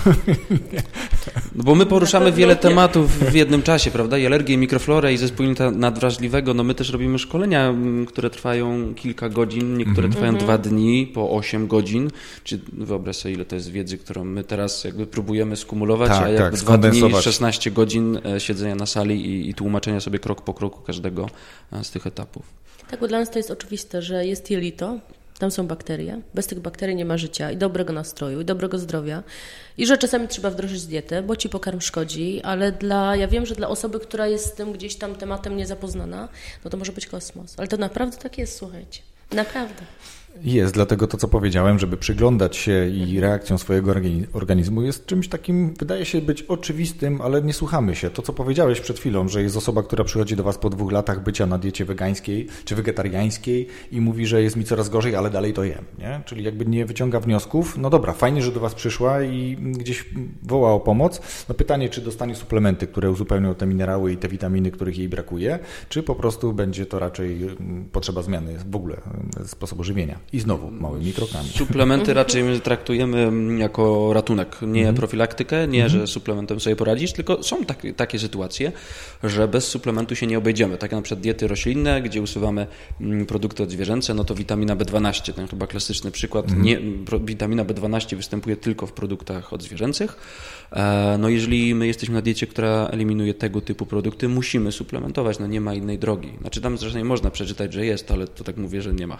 [1.54, 4.18] No bo my poruszamy wiele tematów w jednym czasie, prawda?
[4.18, 6.54] I alergię, i mikroflorę, i zespół nadwrażliwego.
[6.54, 7.74] No my też robimy szkolenia,
[8.08, 10.12] które trwają kilka godzin, niektóre -hmm.
[10.12, 12.10] trwają dwa dni, po 8 godzin.
[12.44, 16.28] Czy wyobraź sobie, ile to jest wiedzy, którą my teraz jakby próbujemy skumulować, tak, a
[16.28, 20.42] jakby tak, dwa dni, 16 godzin e, siedzenia na sali i, i tłumaczenia sobie krok
[20.42, 21.26] po kroku każdego
[21.72, 22.35] e, z tych etapów.
[22.90, 24.98] Tak, bo dla nas to jest oczywiste, że jest jelito,
[25.38, 26.20] tam są bakterie.
[26.34, 29.22] Bez tych bakterii nie ma życia i dobrego nastroju, i dobrego zdrowia.
[29.78, 33.54] I że czasami trzeba wdrożyć dietę, bo ci pokarm szkodzi, ale dla, ja wiem, że
[33.54, 36.28] dla osoby, która jest z tym gdzieś tam tematem niezapoznana,
[36.64, 37.54] no to może być kosmos.
[37.56, 39.00] Ale to naprawdę tak jest, słuchajcie.
[39.32, 39.82] Naprawdę.
[40.42, 43.94] Jest, dlatego to, co powiedziałem, żeby przyglądać się i reakcją swojego
[44.32, 48.10] organizmu jest czymś takim, wydaje się być oczywistym, ale nie słuchamy się.
[48.10, 51.22] To, co powiedziałeś przed chwilą, że jest osoba, która przychodzi do Was po dwóch latach
[51.22, 55.52] bycia na diecie wegańskiej czy wegetariańskiej i mówi, że jest mi coraz gorzej, ale dalej
[55.52, 55.84] to jem.
[55.98, 56.20] Nie?
[56.24, 57.78] Czyli jakby nie wyciąga wniosków.
[57.78, 60.04] No dobra, fajnie, że do Was przyszła i gdzieś
[60.42, 61.20] woła o pomoc.
[61.48, 65.58] No pytanie, czy dostanie suplementy, które uzupełnią te minerały i te witaminy, których jej brakuje,
[65.88, 70.18] czy po prostu będzie to raczej mm, potrzeba zmiany w ogóle mm, sposobu żywienia.
[70.32, 71.48] I znowu małymi krokami.
[71.48, 74.96] Suplementy raczej my traktujemy jako ratunek, nie mhm.
[74.96, 78.72] profilaktykę, nie, że suplementem sobie poradzisz, tylko są takie, takie sytuacje,
[79.24, 80.78] że bez suplementu się nie obejdziemy.
[80.78, 82.66] Tak jak na przykład diety roślinne, gdzie usuwamy
[83.00, 86.44] mm, produkty odzwierzęce, no to witamina B12, ten chyba klasyczny przykład.
[86.44, 86.62] Mhm.
[86.62, 86.80] Nie,
[87.24, 90.16] witamina B12 występuje tylko w produktach odzwierzęcych.
[90.72, 95.46] E, no jeżeli my jesteśmy na diecie, która eliminuje tego typu produkty, musimy suplementować, no
[95.46, 96.32] nie ma innej drogi.
[96.40, 99.18] Znaczy tam zresztą można przeczytać, że jest, ale to tak mówię, że nie ma.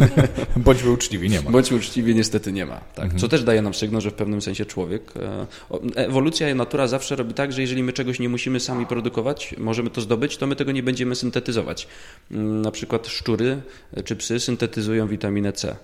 [0.56, 1.50] Bądźmy uczciwi, nie ma.
[1.50, 2.80] Bądźmy uczciwi, niestety nie ma.
[2.94, 3.04] Tak.
[3.04, 3.20] Mhm.
[3.20, 5.12] Co też daje nam sygnał, że w pewnym sensie człowiek.
[5.16, 5.46] E,
[5.94, 9.90] ewolucja i natura zawsze robi tak, że jeżeli my czegoś nie musimy sami produkować, możemy
[9.90, 11.88] to zdobyć, to my tego nie będziemy syntetyzować.
[12.30, 13.62] Mm, na przykład szczury
[14.04, 15.76] czy psy syntetyzują witaminę C.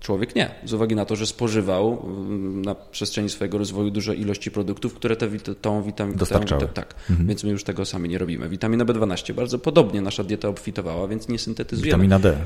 [0.00, 4.50] Człowiek nie, z uwagi na to, że spożywał mm, na przestrzeni swojego rozwoju duże ilości
[4.50, 5.28] produktów, które te,
[5.60, 6.68] tą witaminę dostarczały.
[6.68, 7.28] tak, mhm.
[7.28, 8.48] więc my już tego sami nie robimy.
[8.48, 12.02] Witamina B12 bardzo podobnie nasza dieta obfitowała, więc nie syntetyzujemy.
[12.02, 12.36] Witamina D.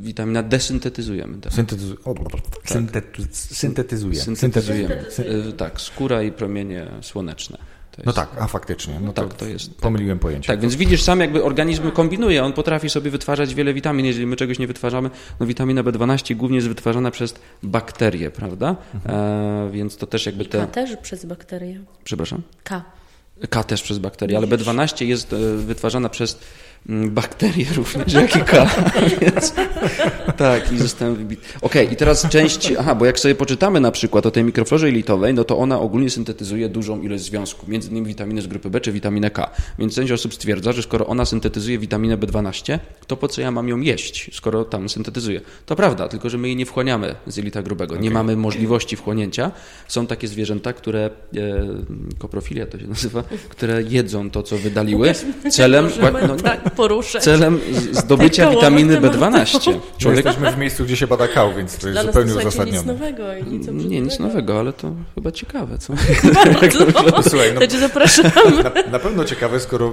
[0.00, 1.38] Witamina D syntetyzujemy.
[1.40, 1.52] Tak.
[1.52, 2.40] Syntetyzu o, tak.
[3.32, 4.20] syntetyzuje.
[4.20, 5.04] Syntetyzujemy.
[5.48, 7.58] E, tak, skóra i promienie słoneczne.
[7.98, 9.00] No jest, tak, a faktycznie.
[9.00, 10.46] No tak, to jest- Pomyliłem pojęcie.
[10.46, 14.06] Tak, więc widzisz sam, jakby organizm kombinuje, on potrafi sobie wytwarzać wiele witamin.
[14.06, 18.76] Jeżeli my czegoś nie wytwarzamy, no witamina B12 głównie jest wytwarzana przez bakterie, prawda?
[19.06, 20.66] E, więc to też jakby K te.
[20.66, 21.80] też przez bakterie.
[22.04, 22.42] Przepraszam.
[22.64, 22.84] K.
[23.50, 26.38] K też przez bakterie, ale B12 jest e, wytwarzana przez
[26.86, 28.66] bakterie również, jak i K.
[29.20, 29.54] Więc,
[30.36, 31.42] tak, i zostałem wybity.
[31.60, 35.34] Okej, i teraz część, aha, bo jak sobie poczytamy na przykład o tej mikroflorze jelitowej,
[35.34, 38.92] no to ona ogólnie syntetyzuje dużą ilość związków, między innymi witaminy z grupy B czy
[38.92, 39.50] witaminę K.
[39.78, 43.68] Więc część osób stwierdza, że skoro ona syntetyzuje witaminę B12, to po co ja mam
[43.68, 45.40] ją jeść, skoro tam syntetyzuje?
[45.66, 47.96] To prawda, tylko że my jej nie wchłaniamy z jelita grubego.
[47.96, 49.50] Nie mamy możliwości wchłonięcia.
[49.88, 51.10] Są takie zwierzęta, które, e,
[52.18, 55.12] koprofilia to się nazywa, które jedzą to, co wydaliły,
[55.50, 55.88] celem,
[56.28, 57.22] no, tak poruszać.
[57.24, 57.60] celem
[57.92, 59.36] zdobycia Tak, witaminy koło tematu.
[59.38, 59.78] B12.
[59.98, 62.68] Człowiek jesteśmy w miejscu, gdzie się bada kał, więc to jest Dla zupełnie słuchajcie, nic
[62.68, 62.92] uzasadnione.
[62.92, 65.92] nowego i nic Nie, nic nowego, ale to chyba ciekawe, co?
[66.60, 66.86] Bardzo.
[67.30, 68.24] Słuchaj, no- To cię zapraszam.
[68.64, 69.92] Na, na pewno ciekawe, skoro y,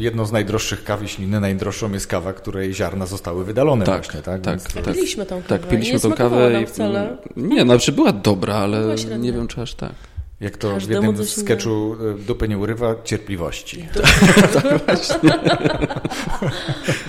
[0.00, 4.22] jedną z najdroższych kaw, jeśli nie najdroższą jest kawa, której ziarna zostały wydalone Tak, właśnie,
[4.22, 4.40] tak?
[4.40, 4.94] tak, Więc tak.
[4.94, 5.48] Piliśmy tą kawę.
[5.48, 7.16] Tak, piliśmy nie tą kawę i wcale.
[7.36, 9.92] Nie, no, znaczy była dobra, ale nie wiem, czy aż tak.
[10.40, 13.88] Jak to w jednym z sketchu y, dupy nie urywa, cierpliwości.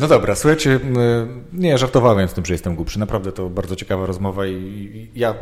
[0.00, 0.80] No dobra, słuchajcie, y,
[1.52, 2.98] nie, żartowałem z tym, że jestem głupszy.
[2.98, 5.34] Naprawdę to bardzo ciekawa rozmowa i- ja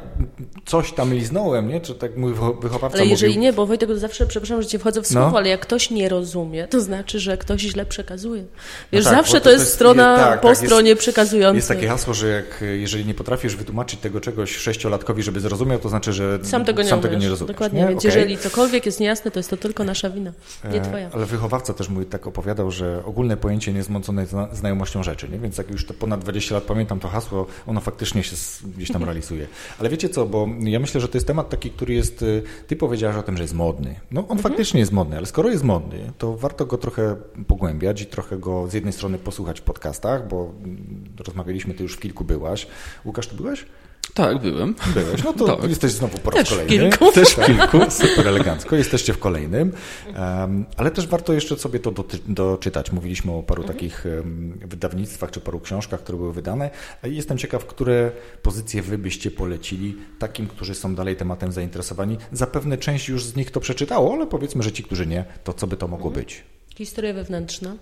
[0.67, 1.81] coś tam liznąłem, nie?
[1.81, 3.43] Czy tak mój wycho- wychowawca Ale jeżeli mówił.
[3.43, 5.39] nie, bo Wojtek zawsze, przepraszam, że cię wchodzę w słowo, No.
[5.39, 8.45] ale jak ktoś nie rozumie, to znaczy, że ktoś źle przekazuje.
[8.93, 11.57] Wiesz, tak, zawsze to, to jest jest- strona nie, tak, po tak, jest- stronie przekazującej.
[11.57, 15.89] Jest takie hasło, że jak, jeżeli nie potrafisz wytłumaczyć tego czegoś sześciolatkowi, żeby zrozumiał, to
[15.89, 17.53] znaczy, że Sam tego nie, sam tego nie rozumiesz.
[17.55, 17.89] Dokładnie, nie?
[17.89, 18.09] więc Okej.
[18.19, 20.33] jeżeli cokolwiek jest niejasne, to jest to tylko nasza wina,
[20.73, 21.11] nie E, twoja.
[21.13, 25.39] Ale wychowawca też mój tak opowiadał, że ogólne pojęcie niezmącone zna- znajomością rzeczy, nie?
[25.39, 28.37] więc jak już to ponad 20 lat pamiętam to hasło, ono faktycznie się
[28.77, 29.47] gdzieś tam realizuje.
[29.79, 32.77] Ale wiecie co, bo ja myślę, że to jest temat taki, który jest, y, ty
[32.77, 34.01] powiedziałaś o tym, że jest modny.
[34.11, 38.07] No on faktycznie jest modny, ale skoro jest modny, to warto go trochę pogłębiać i
[38.07, 42.25] trochę go z jednej strony posłuchać w podcastach, bo mm, rozmawialiśmy, ty już w kilku
[42.25, 42.67] byłaś.
[43.05, 43.67] Łukasz, ty byłeś?
[44.15, 44.75] Tak, byłem.
[44.95, 45.69] Byłeś, no to Tak.
[45.71, 46.71] jesteś znowu po raz Też w kolejny.
[46.91, 47.13] kilku.
[47.13, 49.73] Też w kilku, super elegancko, jesteście w kolejnym.
[50.17, 52.93] Um, ale też warto jeszcze sobie to doty- doczytać.
[52.93, 56.71] Mówiliśmy o paru takich um, wydawnictwach czy paru książkach, które były wydane.
[57.03, 58.11] A Jestem ciekaw, które
[58.43, 62.17] pozycje wy byście polecili takim, którzy są dalej tematem zainteresowani.
[62.33, 65.67] Zapewne część już z nich to przeczytało, ale powiedzmy, że ci, którzy nie, to co
[65.67, 66.43] by to mogło być?
[66.77, 67.77] Historia wewnętrzna.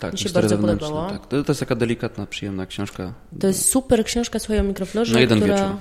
[0.00, 1.10] Tak, Mi się bardzo podobała.
[1.10, 1.26] Tak.
[1.26, 3.12] To, to jest taka delikatna, przyjemna książka.
[3.40, 5.54] To jest super książka, słuchaj o mikroflorze, Na jeden która...
[5.56, 5.76] wieczór.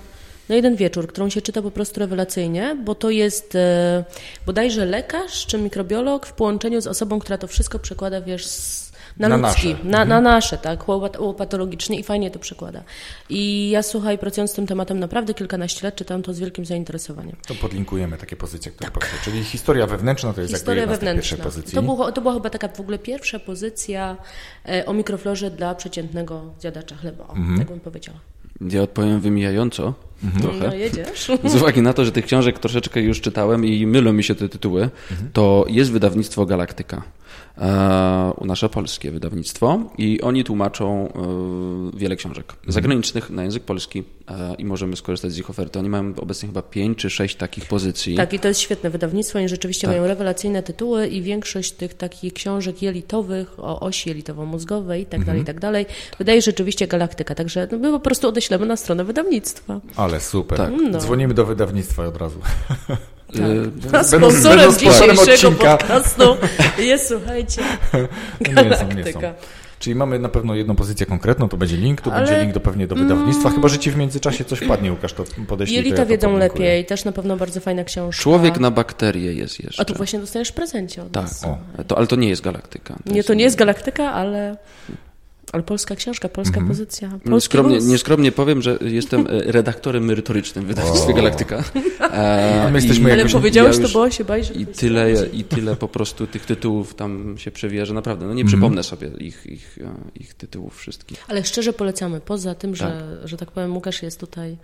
[0.50, 4.04] Na jeden wieczór, którą się czyta po prostu rewelacyjnie, bo to jest e,
[4.46, 9.28] bodajże lekarz czy mikrobiolog w połączeniu z osobą, która to wszystko przekłada, wiesz, z, na,
[9.30, 9.84] Na ludzki, nasze.
[9.84, 12.84] na, na nasze, tak, łopat- łopatologicznie i fajnie to przekłada.
[13.30, 17.36] I ja, słuchaj, pracując z tym tematem naprawdę kilkanaście lat, czytam to z wielkim zainteresowaniem.
[17.48, 19.10] To podlinkujemy takie pozycje, które tak.
[19.24, 21.38] Czyli historia wewnętrzna to jest Historia jakby jedna z wewnętrzna.
[21.38, 21.76] pierwszych pozycji.
[21.76, 24.18] To, było, to była chyba taka w ogóle pierwsza pozycja
[24.70, 27.58] e, o mikroflorze dla przeciętnego zjadacza chleba, o, Mhm.
[27.60, 28.20] tak bym powiedziała.
[28.62, 29.94] Ja odpowiem wymijająco
[30.42, 30.68] trochę.
[30.68, 31.32] No jedziesz.
[31.46, 34.50] Z uwagi na to, że tych książek troszeczkę już czytałem i mylą mi się te
[34.50, 34.90] tytuły,
[35.34, 37.02] to jest wydawnictwo Galaktyka.
[37.58, 41.08] E, nasze polskie wydawnictwo i oni tłumaczą
[41.94, 45.80] e, wiele książek zagranicznych na język polski e, i możemy skorzystać z ich oferty.
[45.80, 48.16] Oni mają obecnie chyba pięć czy sześć takich pozycji.
[48.16, 49.40] Tak, i to jest świetne wydawnictwo.
[49.40, 49.96] Oni rzeczywiście Tak.
[49.96, 55.26] mają rewelacyjne tytuły i większość tych takich książek jelitowych o osi jelitowo-mózgowej i tak Mhm.
[55.26, 55.86] dalej, i tak dalej,
[56.18, 57.36] wydaje rzeczywiście Galaktyka.
[57.36, 59.80] Także no, my po prostu odeślemy na stronę wydawnictwa.
[59.96, 60.58] Ale super.
[60.58, 60.70] Tak.
[60.92, 61.00] No.
[61.00, 62.40] Dzwonimy do wydawnictwa od razu.
[62.90, 62.94] E,
[63.36, 65.78] A Będą- sponsorem będą dzisiejszego odcinka.
[65.78, 66.38] podcastu
[66.80, 67.62] jest, słuchajcie,
[68.42, 68.86] Nie są, nie są.
[68.88, 69.34] Galaktyka.
[69.80, 72.60] Czyli mamy na pewno jedną pozycję konkretną, to będzie link, tu Ale- będzie link do
[72.60, 75.78] pewnie do wydawnictwa, chyba, że ci w międzyczasie coś wpadnie, Łukasz, to podeślij.
[75.78, 76.70] to Jelita ja to wiedzą podlinkuję.
[76.70, 78.22] lepiej, też na pewno bardzo fajna książka.
[78.24, 79.82] Człowiek na bakterie jest jeszcze.
[79.82, 81.44] A tu właśnie dostajesz w prezencie od Tak, nas.
[81.46, 81.58] O.
[81.88, 82.96] to, ale to nie jest Galaktyka.
[83.06, 84.58] Nie, to nie jest Galaktyka, ale,
[85.52, 87.10] ale polska książka, polska pozycja.
[87.10, 91.16] Polski Nieskromnie, nieskromnie powiem, że jestem e, redaktorem merytorycznym w wydawnictwie O.
[91.16, 91.64] Galaktyka.
[92.02, 95.14] E, A my jesteśmy i- Ale jakoś- powiedziałeś ja to, bo się że I tyle.
[95.34, 98.48] I tyle po prostu tych tytułów tam się przewija, że naprawdę no nie Mhm.
[98.48, 101.26] przypomnę sobie ich, ich, e, ich tytułów wszystkich.
[101.28, 104.58] Ale szczerze polecamy, poza tym, że, że tak powiem, Łukasz jest tutaj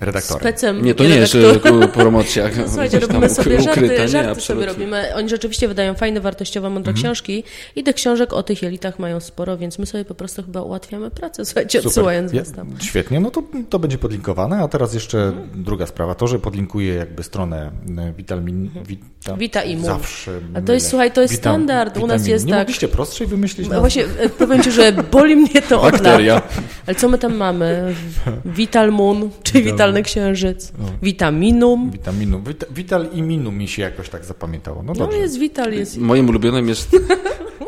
[0.00, 0.40] Redaktorem.
[0.40, 0.84] specem.
[0.84, 1.82] Nie, to i nie jest redaktorem.
[1.82, 2.44] e, promocja.
[2.68, 4.02] Słuchajcie, robimy sobie ukry- żarty, ukryta.
[4.02, 5.14] Nie, żarty sobie robimy.
[5.14, 7.04] Oni rzeczywiście wydają fajne, wartościowe, mądre Mhm.
[7.04, 7.44] książki
[7.76, 11.10] i tych książek o tych jelitach mają sporo, więc my sobie po prostu chyba ułatwiamy
[11.10, 11.88] pracę, słuchajcie, Super.
[11.88, 12.68] odsyłając Ja- was tam.
[12.80, 15.48] Świetnie, no to, to będzie podlinkowane, a teraz jeszcze Mhm.
[15.54, 18.70] druga sprawa, to, że podlinkuję jakby stronę e, Vitamin...
[18.86, 19.84] Vita, Vita Immun.
[19.84, 21.96] Zawsze A to jest, słuchaj, to jest standard.
[21.96, 22.30] U nas Vitamin.
[22.30, 23.68] jest Nie tak- mogliście prostszej wymyślić?
[23.68, 26.02] No Właśnie e, powiem Ci, że boli mnie to od lat.
[26.02, 26.42] Bakteria.
[26.86, 27.94] Ale co my tam mamy?
[28.44, 30.72] Vital Moon, czy Vital, Witalny księżyc.
[31.02, 31.90] Witaminum.
[31.90, 32.44] Witaminum.
[32.44, 34.82] Wita, Vital i Minum mi się jakoś tak zapamiętało.
[34.82, 35.18] No No dobrze.
[35.18, 36.96] jest Vital, jest Moim ulubionym jest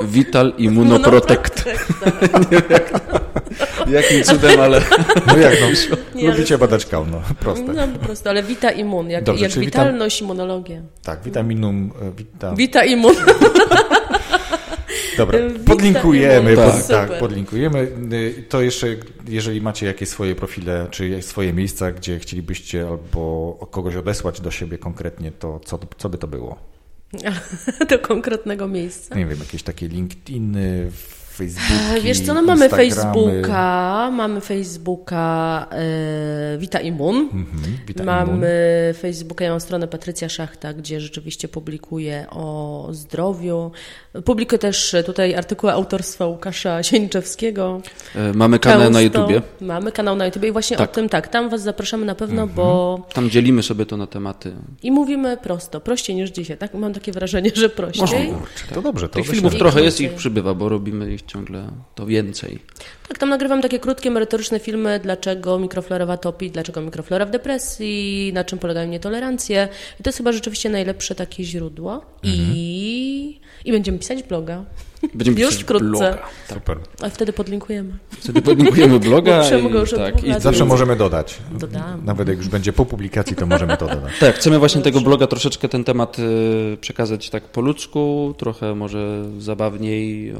[0.00, 1.64] Vital Immunoprotect.
[3.88, 4.80] Jakim cudem, ale...
[5.26, 7.72] No jak no, Nie, lubicie ale- badać no proste.
[7.72, 10.80] No po prostu, ale Vita Immun, jak, Dobrze, jak witalność, immunologia.
[11.02, 12.54] Tak, witaminum, e, wita...
[12.54, 13.14] Vita Immun.
[15.18, 16.64] Dobra, Wita- podlinkujemy, Tak.
[16.72, 17.20] pod, tak, Super.
[17.20, 17.88] podlinkujemy.
[18.12, 18.86] Y, To jeszcze,
[19.28, 24.78] jeżeli macie jakieś swoje profile, czy swoje miejsca, gdzie chcielibyście albo kogoś odesłać do siebie
[24.78, 26.56] konkretnie, to co, co by to było?
[27.90, 29.14] Do konkretnego miejsca.
[29.14, 30.90] Nie wiem, jakieś takie LinkedIny,
[31.38, 32.90] Facebooki, Wiesz co, no mamy Instagramy.
[33.14, 37.16] Facebooka, mamy Facebooka e, Vita Immun.
[37.16, 38.06] Mhm.
[38.06, 38.48] Mamy
[39.00, 43.70] Facebooka, ja mam stronę Patrycja Szachta, gdzie rzeczywiście publikuję o zdrowiu.
[44.24, 47.80] Publikuję też tutaj artykuły autorstwa Łukasza Sieńczewskiego.
[48.16, 49.42] E, Mamy kanał na Często YouTubie.
[49.60, 50.90] Mamy kanał na YouTubie i właśnie Tak.
[50.90, 52.56] o tym tak, tam Was zapraszamy na pewno, Mhm.
[52.56, 54.52] bo Tam dzielimy sobie to na tematy.
[54.82, 56.74] i mówimy prosto, prościej niż dzisiaj, tak?
[56.74, 58.32] Mam takie wrażenie, że prościej.
[58.74, 62.06] To dobrze, to Tych filmów trochę jest i ich przybywa, bo robimy ich ciągle to
[62.06, 62.58] więcej.
[63.08, 68.44] Tak, tam nagrywam takie krótkie, merytoryczne filmy, dlaczego mikroflora topi, dlaczego mikroflora w depresji, na
[68.44, 69.68] czym polegają nietolerancje.
[70.00, 72.04] I to jest chyba rzeczywiście najlepsze takie źródło.
[72.22, 74.64] I, I będziemy pisać bloga.
[75.14, 75.86] Będziemy Już pisać wkrótce.
[75.88, 76.18] bloga.
[76.48, 76.78] Super.
[77.02, 77.98] A wtedy podlinkujemy.
[78.10, 80.42] Wtedy podlinkujemy bloga i, tak, i lat.
[80.42, 81.38] Zawsze możemy dodać.
[81.52, 82.02] Dodamy.
[82.02, 84.12] Nawet jak już będzie po publikacji, to możemy to dodać.
[84.20, 89.24] Tak, chcemy właśnie tego bloga troszeczkę ten temat y, przekazać tak po ludzku, trochę może
[89.38, 90.34] zabawniej, e,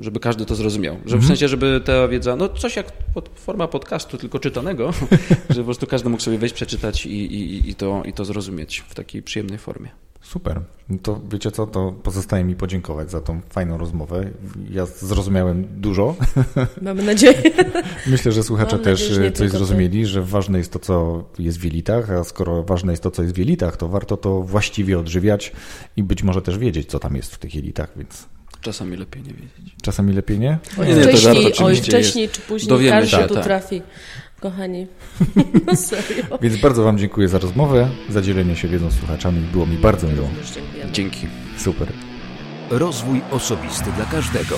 [0.00, 0.96] żeby każdy to zrozumiał.
[1.06, 4.92] Że w sensie, żeby ta wiedza, no coś jak pod, forma podcastu, tylko czytanego,
[5.50, 8.84] żeby po prostu każdy mógł sobie wejść, przeczytać i, i, i, to, i to zrozumieć
[8.88, 9.88] w takiej przyjemnej formie.
[10.30, 10.60] Super.
[10.88, 14.30] No to wiecie co, to pozostaje mi podziękować za tą fajną rozmowę.
[14.70, 16.14] Ja zrozumiałem dużo.
[16.82, 17.42] Mamy nadzieję.
[18.06, 19.58] Myślę, że słuchacze Mam też nadzieję, nie coś tylko ty.
[19.58, 23.22] zrozumieli, że ważne jest to, co jest w jelitach, a skoro ważne jest to, co
[23.22, 25.52] jest w jelitach, to warto to właściwie odżywiać
[25.96, 28.26] i być może też wiedzieć, co tam jest w tych jelitach, więc
[28.60, 29.74] Czasami lepiej nie wiedzieć.
[29.82, 30.58] czasami lepiej nie.
[30.78, 32.34] Oj, Nie, nie, to żart wcześniej, oj, wcześniej jest.
[32.34, 33.44] czy później Dowiemy każdy się, tu tak.
[33.44, 33.82] trafi.
[34.50, 34.86] Kochani.
[35.66, 36.38] No serio.
[36.42, 39.40] Więc bardzo Wam dziękuję za rozmowę, za dzielenie się wiedzą z słuchaczami.
[39.40, 40.28] Było mi bardzo miło.
[40.54, 40.92] Dziękujemy.
[40.92, 41.26] Dzięki.
[41.58, 41.88] Super.
[42.70, 44.56] Rozwój osobisty dla każdego.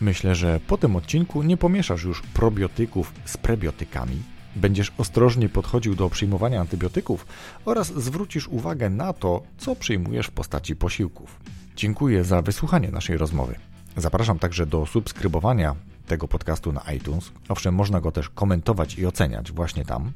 [0.00, 4.22] Myślę, że po tym odcinku nie pomieszasz już probiotyków z prebiotykami.
[4.56, 7.26] Będziesz ostrożnie podchodził do przyjmowania antybiotyków
[7.64, 11.55] oraz zwrócisz uwagę na to, co przyjmujesz w postaci posiłków.
[11.76, 13.54] Dziękuję za wysłuchanie naszej rozmowy.
[13.96, 15.74] Zapraszam także do subskrybowania
[16.06, 17.30] tego podcastu na iTunes.
[17.48, 20.12] Owszem, można go też komentować i oceniać właśnie tam,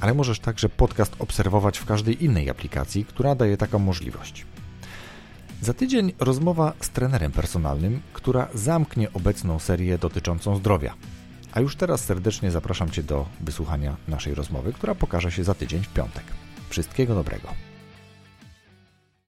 [0.00, 4.46] ale możesz także podcast obserwować w każdej innej aplikacji, która daje taką możliwość.
[5.62, 10.94] Za tydzień rozmowa z trenerem personalnym, która zamknie obecną serię dotyczącą zdrowia.
[11.52, 15.82] A już teraz serdecznie zapraszam Cię do wysłuchania naszej rozmowy, która pokaże się za tydzień
[15.82, 16.24] w piątek.
[16.68, 17.71] Wszystkiego dobrego.